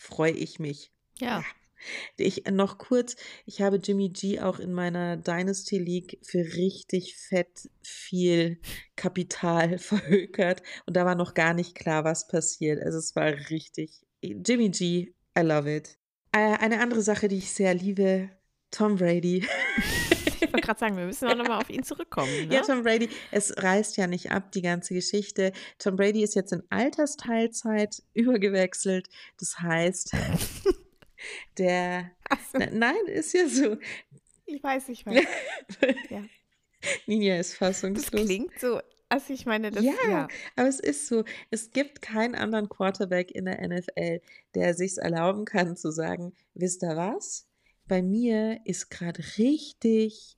Freue 0.04 0.32
ich 0.32 0.58
mich. 0.58 0.92
ja. 1.18 1.42
Ich 2.16 2.44
noch 2.50 2.78
kurz, 2.78 3.14
ich 3.44 3.60
habe 3.60 3.76
Jimmy 3.76 4.08
G 4.08 4.40
auch 4.40 4.58
in 4.58 4.72
meiner 4.72 5.18
Dynasty 5.18 5.78
League 5.78 6.18
für 6.22 6.38
richtig 6.38 7.14
fett 7.16 7.68
viel 7.82 8.58
Kapital 8.96 9.78
verhökert 9.78 10.62
und 10.86 10.96
da 10.96 11.04
war 11.04 11.14
noch 11.14 11.34
gar 11.34 11.52
nicht 11.52 11.74
klar, 11.74 12.04
was 12.04 12.26
passiert. 12.26 12.80
Also 12.82 12.98
es 12.98 13.14
war 13.16 13.32
richtig 13.50 14.00
Jimmy 14.22 14.70
G, 14.70 15.12
I 15.38 15.42
love 15.42 15.74
it. 15.74 15.98
Äh, 16.32 16.56
eine 16.58 16.80
andere 16.80 17.02
Sache, 17.02 17.28
die 17.28 17.38
ich 17.38 17.52
sehr 17.52 17.74
liebe, 17.74 18.30
Tom 18.70 18.96
Brady. 18.96 19.46
Ich 20.54 20.58
wollte 20.58 20.66
gerade 20.66 20.78
sagen, 20.78 20.96
wir 20.96 21.06
müssen 21.06 21.26
auch 21.26 21.34
nochmal 21.34 21.60
auf 21.60 21.68
ihn 21.68 21.82
zurückkommen. 21.82 22.30
Ne? 22.46 22.54
Ja, 22.54 22.62
Tom 22.62 22.84
Brady, 22.84 23.08
es 23.32 23.60
reißt 23.60 23.96
ja 23.96 24.06
nicht 24.06 24.30
ab, 24.30 24.52
die 24.52 24.62
ganze 24.62 24.94
Geschichte. 24.94 25.52
Tom 25.80 25.96
Brady 25.96 26.22
ist 26.22 26.36
jetzt 26.36 26.52
in 26.52 26.62
Altersteilzeit 26.70 28.04
übergewechselt. 28.14 29.08
Das 29.40 29.58
heißt, 29.58 30.12
der 31.58 32.12
so. 32.52 32.58
Na- 32.58 32.70
Nein, 32.70 33.06
ist 33.06 33.32
ja 33.34 33.48
so. 33.48 33.78
Ich 34.46 34.62
weiß, 34.62 34.90
ich 34.90 35.04
weiß. 35.04 35.24
ja. 36.10 36.22
Ninja 37.06 37.36
ist 37.36 37.54
fassungslos. 37.54 38.12
Das 38.12 38.24
klingt 38.24 38.60
so, 38.60 38.80
also 39.08 39.32
ich 39.32 39.46
meine, 39.46 39.72
das 39.72 39.82
ja, 39.82 39.94
ja. 40.08 40.28
aber 40.54 40.68
es 40.68 40.78
ist 40.78 41.08
so, 41.08 41.24
es 41.50 41.72
gibt 41.72 42.00
keinen 42.00 42.36
anderen 42.36 42.68
Quarterback 42.68 43.32
in 43.32 43.46
der 43.46 43.66
NFL, 43.66 44.20
der 44.54 44.74
sich 44.74 44.98
erlauben 44.98 45.46
kann 45.46 45.76
zu 45.76 45.90
sagen, 45.90 46.32
wisst 46.54 46.84
ihr 46.84 46.96
was? 46.96 47.48
Bei 47.88 48.02
mir 48.02 48.60
ist 48.64 48.90
gerade 48.90 49.22
richtig 49.36 50.36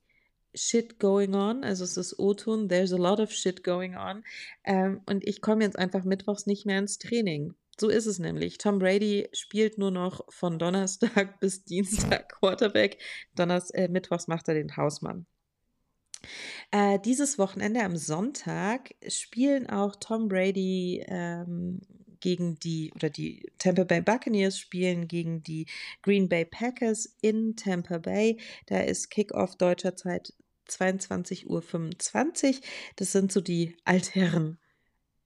shit 0.57 0.99
going 0.99 1.35
on. 1.35 1.63
Also 1.63 1.85
es 1.85 1.97
ist 1.97 2.19
O-Ton, 2.19 2.69
there's 2.69 2.93
a 2.93 2.97
lot 2.97 3.21
of 3.21 3.31
shit 3.31 3.63
going 3.63 3.97
on. 3.97 4.25
Ähm, 4.65 5.03
und 5.07 5.27
ich 5.27 5.41
komme 5.41 5.65
jetzt 5.65 5.79
einfach 5.79 6.05
mittwochs 6.05 6.47
nicht 6.47 6.67
mehr 6.67 6.79
ins 6.79 6.99
Training. 6.99 7.55
So 7.79 7.89
ist 7.91 8.07
es 8.07 8.19
nämlich. 8.19 8.59
Tom 8.59 8.79
Brady 8.79 9.29
spielt 9.33 9.77
nur 9.77 9.91
noch 9.91 10.25
von 10.31 10.59
Donnerstag 10.59 11.39
bis 11.41 11.65
Dienstag 11.65 12.31
Quarterback. 12.31 12.99
Donners 13.35 13.71
äh, 13.71 13.89
Mittwochs 13.89 14.29
macht 14.29 14.49
er 14.49 14.55
den 14.55 14.77
Hausmann. 14.77 15.27
Äh, 16.71 16.99
dieses 17.05 17.39
Wochenende 17.39 17.83
am 17.83 17.97
Sonntag 17.97 18.95
spielen 19.07 19.69
auch 19.69 19.95
Tom 19.97 20.29
Brady 20.29 21.05
ähm, 21.07 21.81
gegen 22.21 22.59
die, 22.59 22.93
oder 22.95 23.11
die 23.11 23.47
Tampa 23.59 23.85
Bay 23.85 24.01
Buccaneers 24.01 24.59
spielen 24.59 25.07
gegen 25.07 25.43
die 25.43 25.67
Green 26.03 26.29
Bay 26.29 26.47
Packers 26.47 27.15
in 27.21 27.57
Tampa 27.57 27.99
Bay. 27.99 28.39
Da 28.67 28.81
ist 28.81 29.11
Kickoff 29.11 29.57
deutscher 29.57 29.97
Zeit 29.97 30.33
22.25 30.69 31.47
Uhr. 31.47 32.61
Das 32.97 33.13
sind 33.13 33.33
so 33.33 33.41
die 33.41 33.77
Altherren 33.85 34.59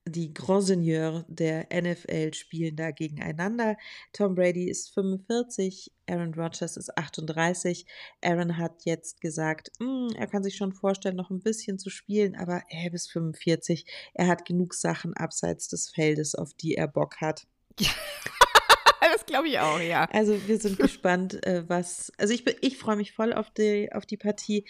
die 0.07 0.33
Grand 0.33 0.65
Seigneur 0.65 1.25
der 1.29 1.69
NFL 1.73 2.33
spielen 2.35 2.77
da 2.77 2.91
gegeneinander. 2.91 3.77
Tom 4.13 4.35
Brady 4.35 4.69
ist 4.69 4.93
45, 4.95 5.93
Aaron 6.09 6.35
Rodgers 6.35 6.77
ist 6.77 6.97
38. 6.97 7.87
Aaron 8.23 8.57
hat 8.57 8.85
jetzt 8.85 9.21
gesagt, 9.21 9.71
mm, 9.79 10.09
er 10.17 10.27
kann 10.27 10.43
sich 10.43 10.57
schon 10.57 10.73
vorstellen, 10.73 11.17
noch 11.17 11.31
ein 11.31 11.43
bisschen 11.43 11.79
zu 11.79 11.91
spielen, 11.91 12.35
aber 12.37 12.63
er 12.69 12.91
bis 12.91 13.09
45. 13.09 13.87
Er 14.15 14.27
hat 14.27 14.45
genug 14.45 14.75
Sachen 14.75 15.15
abseits 15.15 15.69
des 15.69 15.91
Feldes, 15.91 16.35
auf 16.35 16.55
die 16.55 16.75
er 16.75 16.89
Bock 16.89 17.21
hat. 17.21 17.47
das 17.79 19.27
glaube 19.27 19.49
ich 19.49 19.59
auch, 19.59 19.81
ja. 19.81 20.07
Also 20.13 20.37
wir 20.49 20.59
sind 20.59 20.79
gespannt, 20.79 21.45
äh, 21.47 21.69
was. 21.69 22.11
Also 22.19 22.33
ich, 22.33 22.47
ich 22.63 22.79
freue 22.79 22.97
mich 22.97 23.13
voll 23.13 23.33
auf 23.33 23.51
die, 23.51 23.93
auf 23.93 24.07
die 24.07 24.17
Partie 24.17 24.65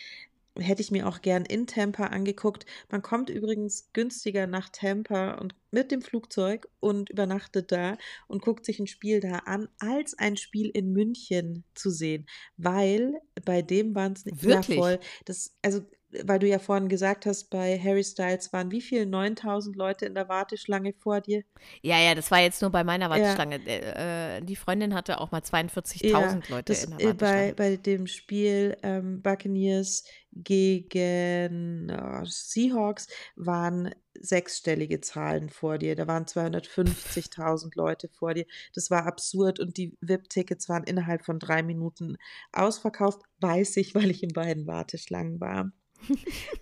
hätte 0.58 0.82
ich 0.82 0.90
mir 0.90 1.06
auch 1.06 1.22
gern 1.22 1.44
in 1.44 1.66
Tampa 1.66 2.06
angeguckt. 2.06 2.66
Man 2.90 3.02
kommt 3.02 3.30
übrigens 3.30 3.90
günstiger 3.92 4.46
nach 4.46 4.68
Tampa 4.68 5.34
und 5.34 5.54
mit 5.70 5.90
dem 5.90 6.02
Flugzeug 6.02 6.68
und 6.80 7.10
übernachtet 7.10 7.70
da 7.72 7.96
und 8.26 8.42
guckt 8.42 8.66
sich 8.66 8.78
ein 8.80 8.86
Spiel 8.86 9.20
da 9.20 9.38
an, 9.38 9.68
als 9.78 10.18
ein 10.18 10.36
Spiel 10.36 10.68
in 10.70 10.92
München 10.92 11.64
zu 11.74 11.90
sehen, 11.90 12.26
weil 12.56 13.20
bei 13.44 13.62
dem 13.62 13.94
waren 13.94 14.12
es 14.12 14.24
nicht 14.24 14.42
Wirklich? 14.42 14.78
voll. 14.78 14.98
Das, 15.24 15.56
also 15.62 15.82
weil 16.24 16.38
du 16.38 16.46
ja 16.46 16.58
vorhin 16.58 16.88
gesagt 16.88 17.26
hast, 17.26 17.50
bei 17.50 17.78
Harry 17.78 18.04
Styles 18.04 18.52
waren 18.52 18.70
wie 18.70 18.80
viel? 18.80 19.06
9000 19.06 19.76
Leute 19.76 20.06
in 20.06 20.14
der 20.14 20.28
Warteschlange 20.28 20.92
vor 20.92 21.20
dir? 21.20 21.42
Ja, 21.82 21.98
ja, 21.98 22.14
das 22.14 22.30
war 22.30 22.40
jetzt 22.40 22.62
nur 22.62 22.70
bei 22.70 22.84
meiner 22.84 23.10
Warteschlange. 23.10 23.60
Ja. 23.64 24.36
Äh, 24.36 24.42
die 24.42 24.56
Freundin 24.56 24.94
hatte 24.94 25.20
auch 25.20 25.30
mal 25.30 25.40
42.000 25.40 26.06
ja, 26.06 26.40
Leute 26.48 26.72
das, 26.72 26.84
in 26.84 26.96
der 26.96 27.08
Warteschlange. 27.08 27.54
Bei, 27.54 27.70
bei 27.70 27.76
dem 27.76 28.06
Spiel 28.06 28.76
ähm, 28.82 29.22
Buccaneers 29.22 30.04
gegen 30.32 31.90
oh, 31.90 32.24
Seahawks 32.24 33.08
waren 33.36 33.94
sechsstellige 34.14 35.00
Zahlen 35.00 35.48
vor 35.48 35.78
dir. 35.78 35.96
Da 35.96 36.06
waren 36.06 36.24
250.000 36.24 37.72
Leute 37.74 38.08
vor 38.08 38.34
dir. 38.34 38.46
Das 38.74 38.90
war 38.90 39.06
absurd 39.06 39.60
und 39.60 39.76
die 39.76 39.96
VIP-Tickets 40.00 40.68
waren 40.68 40.84
innerhalb 40.84 41.24
von 41.24 41.38
drei 41.38 41.62
Minuten 41.62 42.16
ausverkauft. 42.52 43.22
Weiß 43.40 43.76
ich, 43.76 43.94
weil 43.94 44.10
ich 44.10 44.22
in 44.22 44.32
beiden 44.32 44.66
Warteschlangen 44.66 45.40
war. 45.40 45.72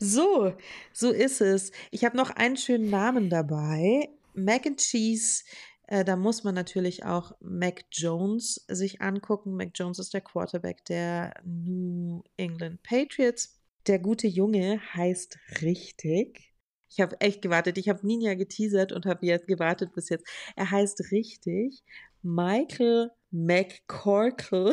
So, 0.00 0.54
so 0.92 1.10
ist 1.10 1.40
es. 1.40 1.72
Ich 1.90 2.04
habe 2.04 2.16
noch 2.16 2.30
einen 2.30 2.56
schönen 2.56 2.90
Namen 2.90 3.30
dabei. 3.30 4.08
Mac 4.34 4.66
and 4.66 4.78
Cheese. 4.78 5.44
Äh, 5.86 6.04
da 6.04 6.16
muss 6.16 6.44
man 6.44 6.54
natürlich 6.54 7.04
auch 7.04 7.32
Mac 7.40 7.84
Jones 7.90 8.64
sich 8.68 9.00
angucken. 9.00 9.56
Mac 9.56 9.70
Jones 9.74 9.98
ist 9.98 10.14
der 10.14 10.20
Quarterback 10.20 10.84
der 10.84 11.34
New 11.44 12.22
England 12.36 12.82
Patriots. 12.82 13.58
Der 13.86 13.98
gute 13.98 14.26
Junge 14.26 14.80
heißt 14.94 15.38
richtig. 15.62 16.52
Ich 16.90 17.00
habe 17.00 17.20
echt 17.20 17.42
gewartet. 17.42 17.78
Ich 17.78 17.88
habe 17.88 18.06
Ninja 18.06 18.34
geteasert 18.34 18.92
und 18.92 19.06
habe 19.06 19.26
jetzt 19.26 19.46
gewartet 19.46 19.92
bis 19.94 20.08
jetzt. 20.08 20.26
Er 20.56 20.70
heißt 20.70 21.10
richtig 21.10 21.82
Michael 22.22 23.10
McCorkle 23.30 24.72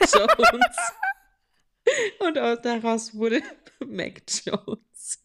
Jones. 0.00 0.76
Und 2.20 2.36
daraus 2.36 3.14
wurde 3.14 3.42
Mac 3.86 4.22
Jones. 4.44 5.22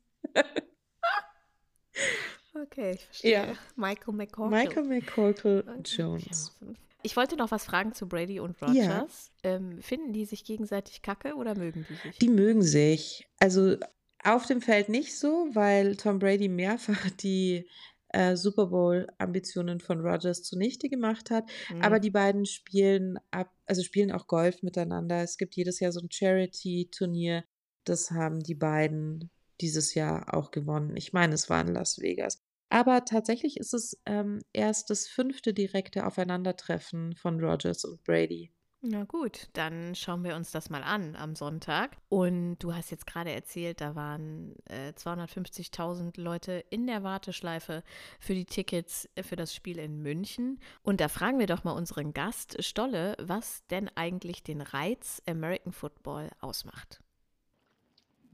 okay, 2.53 2.91
ich 2.91 3.05
verstehe. 3.05 3.31
Ja. 3.31 3.53
Michael 3.75 4.13
McCorkle. 4.13 4.57
Michael 4.57 4.83
McCorkle 4.83 5.63
Jones. 5.83 6.55
Ich 7.01 7.15
wollte 7.15 7.37
noch 7.37 7.51
was 7.51 7.65
fragen 7.65 7.93
zu 7.93 8.07
Brady 8.07 8.39
und 8.39 8.61
Rogers. 8.61 8.75
Ja. 8.75 9.07
Ähm, 9.43 9.81
finden 9.81 10.11
die 10.11 10.25
sich 10.25 10.43
gegenseitig 10.43 11.01
kacke 11.01 11.35
oder 11.35 11.55
mögen 11.55 11.85
die 11.89 11.95
sich? 11.95 12.17
Die 12.19 12.29
mögen 12.29 12.61
sich. 12.61 13.27
Also 13.39 13.77
auf 14.23 14.45
dem 14.45 14.61
Feld 14.61 14.89
nicht 14.89 15.17
so, 15.17 15.47
weil 15.53 15.95
Tom 15.95 16.19
Brady 16.19 16.49
mehrfach 16.49 17.09
die 17.11 17.67
äh, 18.09 18.35
Super 18.35 18.67
Bowl-Ambitionen 18.67 19.79
von 19.79 20.01
Rogers 20.01 20.43
zunichte 20.43 20.89
gemacht 20.89 21.29
hat. 21.31 21.49
Mhm. 21.69 21.81
Aber 21.81 21.99
die 21.99 22.11
beiden 22.11 22.45
spielen 22.45 23.19
ab, 23.31 23.51
also 23.65 23.83
spielen 23.83 24.11
auch 24.11 24.27
Golf 24.27 24.63
miteinander. 24.63 25.21
Es 25.23 25.37
gibt 25.37 25.55
jedes 25.55 25.79
Jahr 25.79 25.91
so 25.91 25.99
ein 25.99 26.11
Charity-Turnier. 26.11 27.43
Das 27.83 28.11
haben 28.11 28.39
die 28.39 28.55
beiden 28.55 29.29
dieses 29.61 29.93
Jahr 29.93 30.33
auch 30.33 30.51
gewonnen. 30.51 30.95
Ich 30.95 31.13
meine, 31.13 31.35
es 31.35 31.49
war 31.49 31.61
in 31.61 31.73
Las 31.73 31.99
Vegas. 31.99 32.41
Aber 32.69 33.03
tatsächlich 33.03 33.57
ist 33.57 33.73
es 33.73 33.99
ähm, 34.05 34.39
erst 34.53 34.89
das 34.89 35.07
fünfte 35.07 35.53
direkte 35.53 36.05
Aufeinandertreffen 36.05 37.15
von 37.15 37.39
Rogers 37.43 37.83
und 37.83 38.03
Brady. 38.03 38.51
Na 38.81 39.03
gut, 39.03 39.49
dann 39.53 39.93
schauen 39.93 40.23
wir 40.23 40.37
uns 40.37 40.51
das 40.51 40.69
mal 40.69 40.83
an 40.83 41.17
am 41.17 41.35
Sonntag. 41.35 41.97
Und 42.07 42.59
du 42.59 42.73
hast 42.73 42.91
jetzt 42.91 43.05
gerade 43.05 43.29
erzählt, 43.29 43.81
da 43.81 43.93
waren 43.95 44.55
äh, 44.69 44.93
250.000 44.95 46.19
Leute 46.19 46.63
in 46.69 46.87
der 46.87 47.03
Warteschleife 47.03 47.83
für 48.21 48.33
die 48.33 48.45
Tickets 48.45 49.09
für 49.21 49.35
das 49.35 49.53
Spiel 49.53 49.79
in 49.79 50.01
München. 50.01 50.61
Und 50.81 51.01
da 51.01 51.09
fragen 51.09 51.39
wir 51.39 51.47
doch 51.47 51.65
mal 51.65 51.73
unseren 51.73 52.13
Gast 52.13 52.63
Stolle, 52.63 53.17
was 53.19 53.65
denn 53.67 53.89
eigentlich 53.95 54.43
den 54.43 54.61
Reiz 54.61 55.21
American 55.27 55.73
Football 55.73 56.29
ausmacht. 56.39 57.01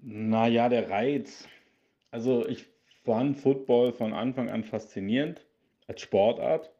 Naja, 0.01 0.69
der 0.69 0.91
Reiz. 0.91 1.47
Also 2.11 2.47
ich 2.47 2.67
fand 3.03 3.39
Football 3.39 3.93
von 3.93 4.13
Anfang 4.13 4.49
an 4.49 4.63
faszinierend 4.63 5.43
als 5.87 6.01
Sportart. 6.01 6.71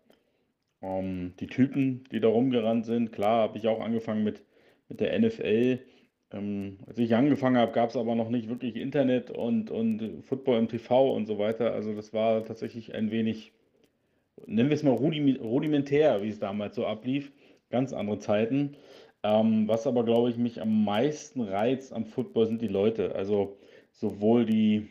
Ähm, 0.85 1.33
die 1.39 1.47
Typen, 1.47 2.03
die 2.11 2.19
da 2.19 2.27
rumgerannt 2.27 2.85
sind, 2.85 3.11
klar, 3.11 3.41
habe 3.41 3.57
ich 3.57 3.67
auch 3.67 3.81
angefangen 3.81 4.23
mit, 4.23 4.43
mit 4.87 4.99
der 4.99 5.17
NFL. 5.19 5.79
Ähm, 6.31 6.77
als 6.85 6.97
ich 6.99 7.15
angefangen 7.15 7.57
habe, 7.57 7.71
gab 7.71 7.89
es 7.89 7.97
aber 7.97 8.15
noch 8.15 8.29
nicht 8.29 8.49
wirklich 8.49 8.75
Internet 8.75 9.31
und, 9.31 9.71
und 9.71 10.23
Football 10.23 10.59
im 10.59 10.67
TV 10.67 11.13
und 11.13 11.25
so 11.25 11.39
weiter. 11.39 11.73
Also 11.73 11.93
das 11.95 12.13
war 12.13 12.45
tatsächlich 12.45 12.93
ein 12.93 13.11
wenig, 13.11 13.53
nennen 14.45 14.69
wir 14.69 14.75
es 14.75 14.83
mal 14.83 14.91
rudimentär, 14.93 16.21
wie 16.21 16.29
es 16.29 16.39
damals 16.39 16.75
so 16.75 16.85
ablief. 16.85 17.31
Ganz 17.71 17.93
andere 17.93 18.19
Zeiten. 18.19 18.75
Ähm, 19.23 19.67
was 19.67 19.87
aber, 19.87 20.05
glaube 20.05 20.29
ich, 20.29 20.37
mich 20.37 20.61
am 20.61 20.83
meisten 20.85 21.41
reizt 21.41 21.93
am 21.93 22.05
Football 22.05 22.45
sind 22.45 22.61
die 22.61 22.67
Leute. 22.67 23.15
Also 23.15 23.57
sowohl 23.91 24.45
die, 24.45 24.87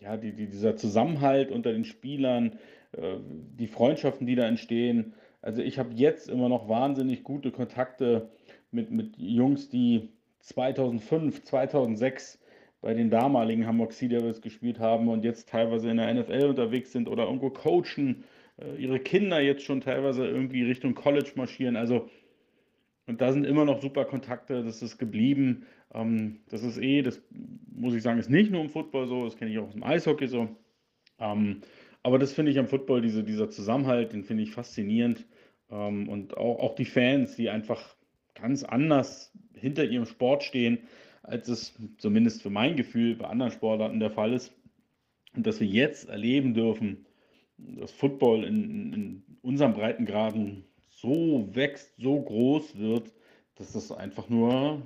ja, 0.00 0.16
die, 0.16 0.32
die, 0.32 0.48
dieser 0.48 0.74
Zusammenhalt 0.76 1.52
unter 1.52 1.72
den 1.72 1.84
Spielern, 1.84 2.58
äh, 2.92 3.18
die 3.22 3.68
Freundschaften, 3.68 4.26
die 4.26 4.34
da 4.34 4.46
entstehen. 4.46 5.14
Also 5.48 5.62
ich 5.62 5.78
habe 5.78 5.94
jetzt 5.94 6.28
immer 6.28 6.50
noch 6.50 6.68
wahnsinnig 6.68 7.24
gute 7.24 7.50
Kontakte 7.50 8.28
mit, 8.70 8.90
mit 8.90 9.16
Jungs, 9.16 9.70
die 9.70 10.10
2005, 10.40 11.42
2006 11.42 12.38
bei 12.82 12.92
den 12.92 13.08
damaligen 13.08 13.66
Hamburg 13.66 13.94
Sea 13.94 14.10
Devils 14.10 14.42
gespielt 14.42 14.78
haben 14.78 15.08
und 15.08 15.24
jetzt 15.24 15.48
teilweise 15.48 15.88
in 15.88 15.96
der 15.96 16.12
NFL 16.12 16.48
unterwegs 16.48 16.92
sind 16.92 17.08
oder 17.08 17.24
irgendwo 17.24 17.48
coachen, 17.48 18.24
äh, 18.60 18.76
ihre 18.76 19.00
Kinder 19.00 19.40
jetzt 19.40 19.62
schon 19.62 19.80
teilweise 19.80 20.26
irgendwie 20.26 20.64
Richtung 20.64 20.94
College 20.94 21.30
marschieren. 21.36 21.76
Also, 21.76 22.10
und 23.06 23.22
da 23.22 23.32
sind 23.32 23.46
immer 23.46 23.64
noch 23.64 23.80
super 23.80 24.04
Kontakte, 24.04 24.62
das 24.62 24.82
ist 24.82 24.98
geblieben. 24.98 25.64
Ähm, 25.94 26.40
das 26.50 26.62
ist 26.62 26.76
eh, 26.76 27.00
das 27.00 27.22
muss 27.74 27.94
ich 27.94 28.02
sagen, 28.02 28.18
ist 28.18 28.28
nicht 28.28 28.52
nur 28.52 28.60
im 28.60 28.68
Football 28.68 29.06
so, 29.06 29.24
das 29.24 29.38
kenne 29.38 29.50
ich 29.50 29.58
auch 29.58 29.68
aus 29.68 29.72
dem 29.72 29.82
Eishockey 29.82 30.28
so. 30.28 30.50
Ähm, 31.18 31.62
aber 32.02 32.18
das 32.18 32.34
finde 32.34 32.52
ich 32.52 32.58
am 32.58 32.68
Football, 32.68 33.00
diese, 33.00 33.24
dieser 33.24 33.48
Zusammenhalt, 33.48 34.12
den 34.12 34.24
finde 34.24 34.42
ich 34.42 34.50
faszinierend. 34.50 35.24
Ähm, 35.70 36.08
und 36.08 36.36
auch, 36.36 36.58
auch 36.60 36.74
die 36.74 36.84
Fans, 36.84 37.36
die 37.36 37.50
einfach 37.50 37.96
ganz 38.34 38.64
anders 38.64 39.32
hinter 39.54 39.84
ihrem 39.84 40.06
Sport 40.06 40.44
stehen, 40.44 40.78
als 41.22 41.48
es 41.48 41.78
zumindest 41.98 42.42
für 42.42 42.50
mein 42.50 42.76
Gefühl 42.76 43.16
bei 43.16 43.26
anderen 43.26 43.52
Sportarten 43.52 44.00
der 44.00 44.10
Fall 44.10 44.32
ist. 44.32 44.52
Und 45.34 45.46
dass 45.46 45.60
wir 45.60 45.66
jetzt 45.66 46.08
erleben 46.08 46.54
dürfen, 46.54 47.06
dass 47.58 47.90
Football 47.90 48.44
in, 48.44 48.92
in 48.92 49.22
unserem 49.42 49.74
Breitengraden 49.74 50.64
so 50.88 51.48
wächst, 51.52 51.96
so 51.98 52.20
groß 52.20 52.78
wird, 52.78 53.12
dass 53.56 53.72
das 53.72 53.92
einfach 53.92 54.28
nur 54.28 54.82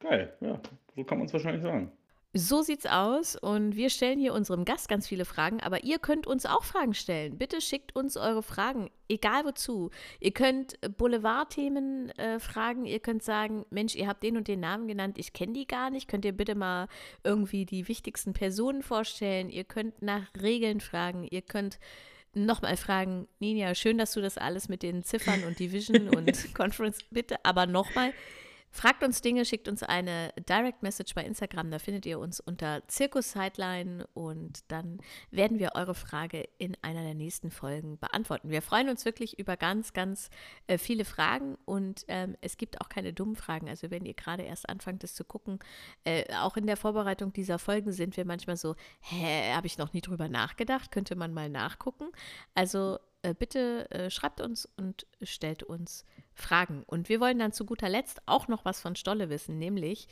Geil, 0.00 0.32
ja, 0.40 0.60
so 0.94 1.04
kann 1.04 1.18
man 1.18 1.26
es 1.26 1.32
wahrscheinlich 1.32 1.62
sagen. 1.62 1.90
So 2.38 2.60
sieht's 2.60 2.84
aus 2.84 3.34
und 3.34 3.76
wir 3.76 3.88
stellen 3.88 4.18
hier 4.18 4.34
unserem 4.34 4.66
Gast 4.66 4.90
ganz 4.90 5.08
viele 5.08 5.24
Fragen, 5.24 5.60
aber 5.62 5.84
ihr 5.84 5.98
könnt 5.98 6.26
uns 6.26 6.44
auch 6.44 6.64
Fragen 6.64 6.92
stellen. 6.92 7.38
Bitte 7.38 7.62
schickt 7.62 7.96
uns 7.96 8.18
eure 8.18 8.42
Fragen, 8.42 8.90
egal 9.08 9.46
wozu. 9.46 9.90
Ihr 10.20 10.32
könnt 10.32 10.78
Boulevardthemen 10.98 12.10
äh, 12.18 12.38
fragen, 12.38 12.84
ihr 12.84 13.00
könnt 13.00 13.22
sagen, 13.22 13.64
Mensch, 13.70 13.94
ihr 13.94 14.06
habt 14.06 14.22
den 14.22 14.36
und 14.36 14.48
den 14.48 14.60
Namen 14.60 14.86
genannt, 14.86 15.16
ich 15.16 15.32
kenne 15.32 15.54
die 15.54 15.66
gar 15.66 15.88
nicht. 15.88 16.08
Könnt 16.08 16.26
ihr 16.26 16.36
bitte 16.36 16.54
mal 16.54 16.88
irgendwie 17.24 17.64
die 17.64 17.88
wichtigsten 17.88 18.34
Personen 18.34 18.82
vorstellen? 18.82 19.48
Ihr 19.48 19.64
könnt 19.64 20.02
nach 20.02 20.26
Regeln 20.38 20.80
fragen, 20.80 21.26
ihr 21.30 21.40
könnt 21.40 21.78
nochmal 22.34 22.76
fragen, 22.76 23.28
Ninja, 23.38 23.74
schön, 23.74 23.96
dass 23.96 24.12
du 24.12 24.20
das 24.20 24.36
alles 24.36 24.68
mit 24.68 24.82
den 24.82 25.04
Ziffern 25.04 25.42
und 25.44 25.58
Division 25.58 26.10
und 26.10 26.54
Conference, 26.54 26.98
bitte, 27.10 27.42
aber 27.46 27.64
nochmal, 27.64 28.12
Fragt 28.76 29.02
uns 29.02 29.22
Dinge, 29.22 29.46
schickt 29.46 29.68
uns 29.68 29.82
eine 29.82 30.34
Direct 30.46 30.82
Message 30.82 31.14
bei 31.14 31.24
Instagram, 31.24 31.70
da 31.70 31.78
findet 31.78 32.04
ihr 32.04 32.18
uns 32.18 32.40
unter 32.40 32.86
Zirkus 32.88 33.32
Sideline 33.32 34.06
und 34.12 34.70
dann 34.70 34.98
werden 35.30 35.58
wir 35.58 35.70
eure 35.76 35.94
Frage 35.94 36.46
in 36.58 36.76
einer 36.82 37.02
der 37.02 37.14
nächsten 37.14 37.50
Folgen 37.50 37.98
beantworten. 37.98 38.50
Wir 38.50 38.60
freuen 38.60 38.90
uns 38.90 39.06
wirklich 39.06 39.38
über 39.38 39.56
ganz, 39.56 39.94
ganz 39.94 40.28
äh, 40.66 40.76
viele 40.76 41.06
Fragen 41.06 41.56
und 41.64 42.04
ähm, 42.08 42.36
es 42.42 42.58
gibt 42.58 42.82
auch 42.82 42.90
keine 42.90 43.14
dummen 43.14 43.34
Fragen. 43.34 43.66
Also 43.70 43.90
wenn 43.90 44.04
ihr 44.04 44.12
gerade 44.12 44.42
erst 44.42 44.68
anfangt, 44.68 45.02
das 45.02 45.14
zu 45.14 45.24
gucken, 45.24 45.58
äh, 46.04 46.24
auch 46.34 46.58
in 46.58 46.66
der 46.66 46.76
Vorbereitung 46.76 47.32
dieser 47.32 47.58
Folgen 47.58 47.92
sind 47.92 48.18
wir 48.18 48.26
manchmal 48.26 48.58
so, 48.58 48.76
hä, 49.00 49.54
habe 49.54 49.68
ich 49.68 49.78
noch 49.78 49.94
nie 49.94 50.02
drüber 50.02 50.28
nachgedacht, 50.28 50.92
könnte 50.92 51.16
man 51.16 51.32
mal 51.32 51.48
nachgucken. 51.48 52.10
Also 52.54 52.98
äh, 53.26 53.34
bitte 53.36 53.90
äh, 53.90 54.10
schreibt 54.10 54.40
uns 54.40 54.66
und 54.76 55.06
stellt 55.22 55.62
uns 55.62 56.04
Fragen. 56.34 56.84
Und 56.86 57.08
wir 57.08 57.20
wollen 57.20 57.38
dann 57.38 57.52
zu 57.52 57.64
guter 57.64 57.88
Letzt 57.88 58.22
auch 58.26 58.46
noch 58.48 58.64
was 58.64 58.80
von 58.80 58.94
Stolle 58.94 59.30
wissen, 59.30 59.58
nämlich, 59.58 60.08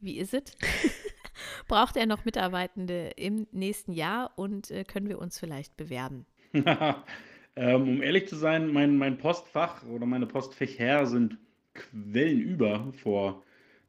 wie 0.00 0.18
ist 0.18 0.34
es? 0.34 0.42
Braucht 1.68 1.96
er 1.96 2.06
noch 2.06 2.24
Mitarbeitende 2.24 3.12
im 3.16 3.46
nächsten 3.52 3.92
Jahr 3.92 4.32
und 4.36 4.70
äh, 4.70 4.84
können 4.84 5.08
wir 5.08 5.18
uns 5.18 5.38
vielleicht 5.38 5.76
bewerben? 5.76 6.26
ähm, 6.52 7.82
um 7.88 8.02
ehrlich 8.02 8.28
zu 8.28 8.36
sein, 8.36 8.72
mein, 8.72 8.98
mein 8.98 9.18
Postfach 9.18 9.84
oder 9.84 10.04
meine 10.04 10.26
Postfächer 10.26 11.06
sind 11.06 11.38
quellenüber 11.74 12.92
vor 13.02 13.42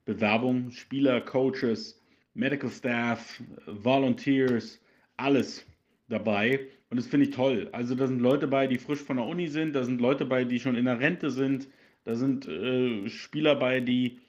Bewerbung, 0.05 0.71
Spieler, 0.71 1.21
Coaches, 1.21 1.99
Medical 2.33 2.69
Staff, 2.69 3.41
Volunteers, 3.65 4.79
alles 5.17 5.65
dabei. 6.07 6.67
Und 6.89 6.97
das 6.97 7.07
finde 7.07 7.27
ich 7.27 7.35
toll. 7.35 7.69
Also 7.71 7.95
da 7.95 8.07
sind 8.07 8.19
Leute 8.19 8.47
bei, 8.47 8.67
die 8.67 8.77
frisch 8.77 9.01
von 9.01 9.17
der 9.17 9.25
Uni 9.25 9.47
sind, 9.47 9.73
da 9.73 9.83
sind 9.83 10.01
Leute 10.01 10.25
bei, 10.25 10.43
die 10.43 10.59
schon 10.59 10.75
in 10.75 10.85
der 10.85 10.99
Rente 10.99 11.29
sind, 11.29 11.67
da 12.03 12.15
sind 12.15 12.47
äh, 12.47 13.07
Spieler 13.09 13.55
bei, 13.55 13.79
die 13.79 14.19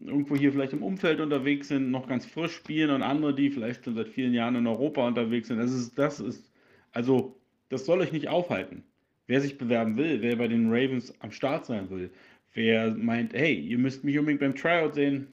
irgendwo 0.00 0.36
hier 0.36 0.52
vielleicht 0.52 0.72
im 0.72 0.82
Umfeld 0.82 1.20
unterwegs 1.20 1.68
sind, 1.68 1.90
noch 1.90 2.08
ganz 2.08 2.24
frisch 2.24 2.54
spielen 2.54 2.90
und 2.90 3.02
andere, 3.02 3.34
die 3.34 3.50
vielleicht 3.50 3.84
schon 3.84 3.96
seit 3.96 4.08
vielen 4.08 4.32
Jahren 4.32 4.54
in 4.54 4.66
Europa 4.66 5.06
unterwegs 5.06 5.48
sind. 5.48 5.58
Das 5.58 5.72
ist, 5.72 5.98
das 5.98 6.20
ist, 6.20 6.52
also 6.92 7.36
das 7.68 7.84
soll 7.84 8.00
euch 8.00 8.12
nicht 8.12 8.28
aufhalten. 8.28 8.84
Wer 9.26 9.40
sich 9.40 9.58
bewerben 9.58 9.96
will, 9.96 10.22
wer 10.22 10.36
bei 10.36 10.48
den 10.48 10.68
Ravens 10.68 11.14
am 11.20 11.32
Start 11.32 11.66
sein 11.66 11.90
will, 11.90 12.10
wer 12.52 12.94
meint, 12.94 13.32
hey, 13.32 13.54
ihr 13.54 13.78
müsst 13.78 14.04
mich 14.04 14.18
unbedingt 14.18 14.40
beim 14.40 14.54
Tryout 14.54 14.94
sehen, 14.94 15.28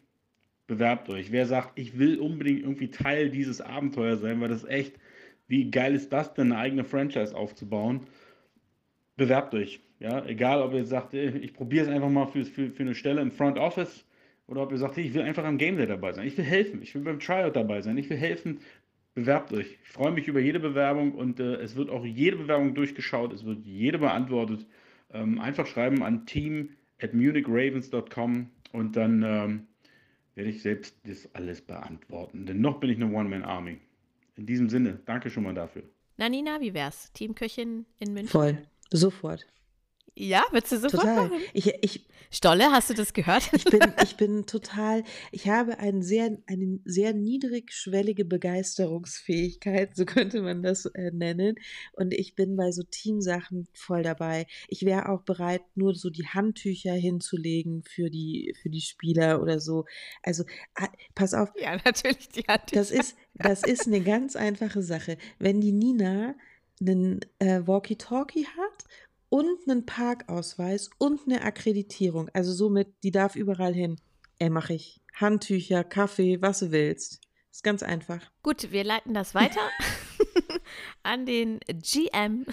bewerbt 0.67 1.09
euch. 1.09 1.31
Wer 1.31 1.45
sagt, 1.45 1.77
ich 1.77 1.99
will 1.99 2.17
unbedingt 2.19 2.61
irgendwie 2.61 2.89
Teil 2.89 3.29
dieses 3.29 3.61
Abenteuers 3.61 4.21
sein, 4.21 4.39
weil 4.41 4.49
das 4.49 4.63
echt 4.63 4.95
wie 5.51 5.69
geil 5.69 5.93
ist 5.93 6.13
das 6.13 6.33
denn, 6.33 6.53
eine 6.53 6.61
eigene 6.61 6.83
Franchise 6.85 7.35
aufzubauen? 7.35 8.07
Bewerbt 9.17 9.53
euch. 9.53 9.81
Ja, 9.99 10.25
egal, 10.25 10.61
ob 10.61 10.73
ihr 10.73 10.85
sagt, 10.85 11.13
ich 11.13 11.53
probiere 11.53 11.85
es 11.85 11.91
einfach 11.91 12.09
mal 12.09 12.25
für, 12.25 12.45
für, 12.45 12.71
für 12.71 12.83
eine 12.83 12.95
Stelle 12.95 13.21
im 13.21 13.31
Front 13.31 13.59
Office 13.59 14.05
oder 14.47 14.63
ob 14.63 14.71
ihr 14.71 14.77
sagt, 14.77 14.97
ich 14.97 15.13
will 15.13 15.21
einfach 15.21 15.43
am 15.43 15.57
Game 15.57 15.75
Day 15.75 15.85
dabei 15.85 16.13
sein. 16.13 16.25
Ich 16.25 16.37
will 16.37 16.45
helfen. 16.45 16.81
Ich 16.81 16.95
will 16.95 17.01
beim 17.03 17.19
Tryout 17.19 17.55
dabei 17.55 17.81
sein. 17.81 17.97
Ich 17.97 18.09
will 18.09 18.17
helfen. 18.17 18.61
Bewerbt 19.13 19.51
euch. 19.51 19.77
Ich 19.83 19.89
freue 19.89 20.11
mich 20.11 20.29
über 20.29 20.39
jede 20.39 20.61
Bewerbung 20.61 21.11
und 21.11 21.41
äh, 21.41 21.55
es 21.55 21.75
wird 21.75 21.89
auch 21.89 22.05
jede 22.05 22.37
Bewerbung 22.37 22.73
durchgeschaut. 22.73 23.33
Es 23.33 23.45
wird 23.45 23.65
jede 23.65 23.99
beantwortet. 23.99 24.65
Ähm, 25.13 25.37
einfach 25.39 25.67
schreiben 25.67 26.01
an 26.01 26.25
team 26.25 26.69
at 27.01 27.13
munichravens.com 27.13 28.49
und 28.71 28.95
dann 28.95 29.21
ähm, 29.23 29.67
werde 30.35 30.49
ich 30.49 30.61
selbst 30.61 30.95
das 31.05 31.29
alles 31.35 31.61
beantworten. 31.61 32.45
Denn 32.45 32.61
noch 32.61 32.79
bin 32.79 32.89
ich 32.89 32.95
eine 32.95 33.13
One-Man-Army. 33.13 33.79
In 34.35 34.45
diesem 34.45 34.69
Sinne, 34.69 34.99
danke 35.05 35.29
schon 35.29 35.43
mal 35.43 35.53
dafür. 35.53 35.83
Nanina, 36.17 36.61
wie 36.61 36.73
wär's? 36.73 37.11
Teamköchin 37.13 37.85
in 37.99 38.13
München? 38.13 38.29
Voll, 38.29 38.67
sofort. 38.91 39.45
Ja, 40.15 40.43
würdest 40.51 40.73
du 40.73 40.77
sofort 40.77 41.03
Total. 41.03 41.29
machen? 41.29 41.41
Ich, 41.53 41.73
ich, 41.81 42.07
Stolle, 42.33 42.71
hast 42.71 42.89
du 42.89 42.93
das 42.93 43.13
gehört? 43.13 43.49
ich, 43.53 43.65
bin, 43.65 43.81
ich 44.03 44.15
bin 44.15 44.45
total, 44.45 45.03
ich 45.31 45.49
habe 45.49 45.79
ein 45.79 46.01
sehr, 46.01 46.37
eine 46.47 46.79
sehr 46.85 47.13
niedrigschwellige 47.13 48.23
Begeisterungsfähigkeit, 48.23 49.95
so 49.95 50.05
könnte 50.05 50.41
man 50.41 50.63
das 50.63 50.85
äh, 50.85 51.11
nennen. 51.11 51.55
Und 51.93 52.13
ich 52.13 52.35
bin 52.35 52.55
bei 52.55 52.71
so 52.71 52.83
Teamsachen 52.83 53.67
voll 53.73 54.03
dabei. 54.03 54.47
Ich 54.69 54.85
wäre 54.85 55.09
auch 55.09 55.23
bereit, 55.23 55.61
nur 55.75 55.93
so 55.93 56.09
die 56.09 56.27
Handtücher 56.27 56.93
hinzulegen 56.93 57.83
für 57.83 58.09
die, 58.09 58.55
für 58.61 58.69
die 58.69 58.81
Spieler 58.81 59.41
oder 59.41 59.59
so. 59.59 59.85
Also, 60.23 60.45
ah, 60.75 60.87
pass 61.15 61.33
auf. 61.33 61.49
Ja, 61.59 61.77
natürlich 61.85 62.29
die 62.29 62.43
Handtücher. 62.43 62.81
Das 62.81 62.91
ist, 62.91 63.17
das 63.33 63.63
ist 63.63 63.87
eine 63.87 64.01
ganz 64.01 64.37
einfache 64.37 64.83
Sache. 64.83 65.17
Wenn 65.37 65.59
die 65.59 65.73
Nina 65.73 66.35
einen 66.79 67.19
äh, 67.39 67.61
Walkie-Talkie 67.65 68.47
hat 68.47 68.85
und 69.31 69.65
einen 69.65 69.85
Parkausweis 69.85 70.89
und 70.97 71.21
eine 71.25 71.41
Akkreditierung. 71.43 72.29
Also 72.33 72.51
somit, 72.51 72.89
die 73.01 73.11
darf 73.11 73.37
überall 73.37 73.73
hin. 73.73 73.95
Ey, 74.39 74.49
mache 74.49 74.73
ich. 74.73 74.99
Handtücher, 75.15 75.85
Kaffee, 75.85 76.41
was 76.41 76.59
du 76.59 76.71
willst. 76.71 77.21
Ist 77.49 77.63
ganz 77.63 77.81
einfach. 77.81 78.19
Gut, 78.43 78.71
wir 78.71 78.83
leiten 78.83 79.13
das 79.13 79.33
weiter 79.33 79.61
an 81.03 81.25
den 81.25 81.59
GM 81.69 82.45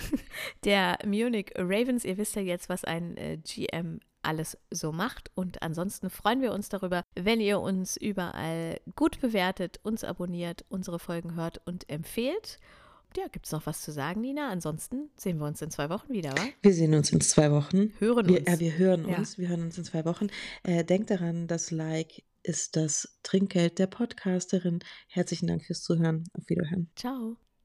der 0.65 0.99
Munich 1.05 1.51
Ravens. 1.57 2.05
Ihr 2.05 2.17
wisst 2.17 2.37
ja 2.37 2.43
jetzt, 2.43 2.69
was 2.69 2.85
ein 2.85 3.17
äh, 3.17 3.39
GM 3.39 3.99
alles 4.23 4.57
so 4.71 4.93
macht. 4.93 5.33
Und 5.35 5.63
ansonsten 5.63 6.11
freuen 6.11 6.43
wir 6.43 6.53
uns 6.53 6.69
darüber, 6.69 7.03
wenn 7.17 7.41
ihr 7.41 7.59
uns 7.59 7.97
überall 7.97 8.81
gut 8.95 9.21
bewertet, 9.21 9.81
uns 9.83 10.05
abonniert, 10.05 10.65
unsere 10.69 11.01
Folgen 11.01 11.35
hört 11.35 11.61
und 11.67 11.91
empfehlt 11.91 12.61
ja, 13.17 13.27
gibt 13.29 13.47
es 13.47 13.53
noch 13.53 13.67
was 13.67 13.81
zu 13.83 13.91
sagen, 13.93 14.21
Nina? 14.21 14.49
Ansonsten 14.51 15.11
sehen 15.17 15.39
wir 15.39 15.47
uns 15.47 15.61
in 15.63 15.71
zwei 15.71 15.89
Wochen 15.91 16.13
wieder, 16.13 16.31
wa? 16.33 16.43
Wir 16.63 16.75
sehen 16.75 16.95
uns 16.95 17.11
in 17.11 17.21
zwei 17.21 17.51
Wochen. 17.51 17.93
Hören 17.99 18.29
wir, 18.29 18.39
uns. 18.41 18.49
Äh, 18.49 18.61
wir 18.61 18.77
hören 18.79 19.09
Ja. 19.09 19.19
uns. 19.19 19.39
Wir 19.39 19.49
hören 19.49 19.63
uns 19.63 19.79
in 19.79 19.85
zwei 19.85 20.05
Wochen. 20.05 20.29
Äh, 20.63 20.85
denkt 20.85 21.11
daran, 21.11 21.47
das 21.49 21.71
Like 21.71 22.23
ist 22.43 22.77
das 22.77 23.19
Trinkgeld 23.23 23.79
der 23.79 23.87
Podcasterin. 23.89 24.81
Herzlichen 25.09 25.47
Dank 25.49 25.65
fürs 25.65 25.83
Zuhören. 25.83 26.25
Auf 26.35 26.49
Wiederhören. 26.49 26.91
Ciao. 26.97 27.37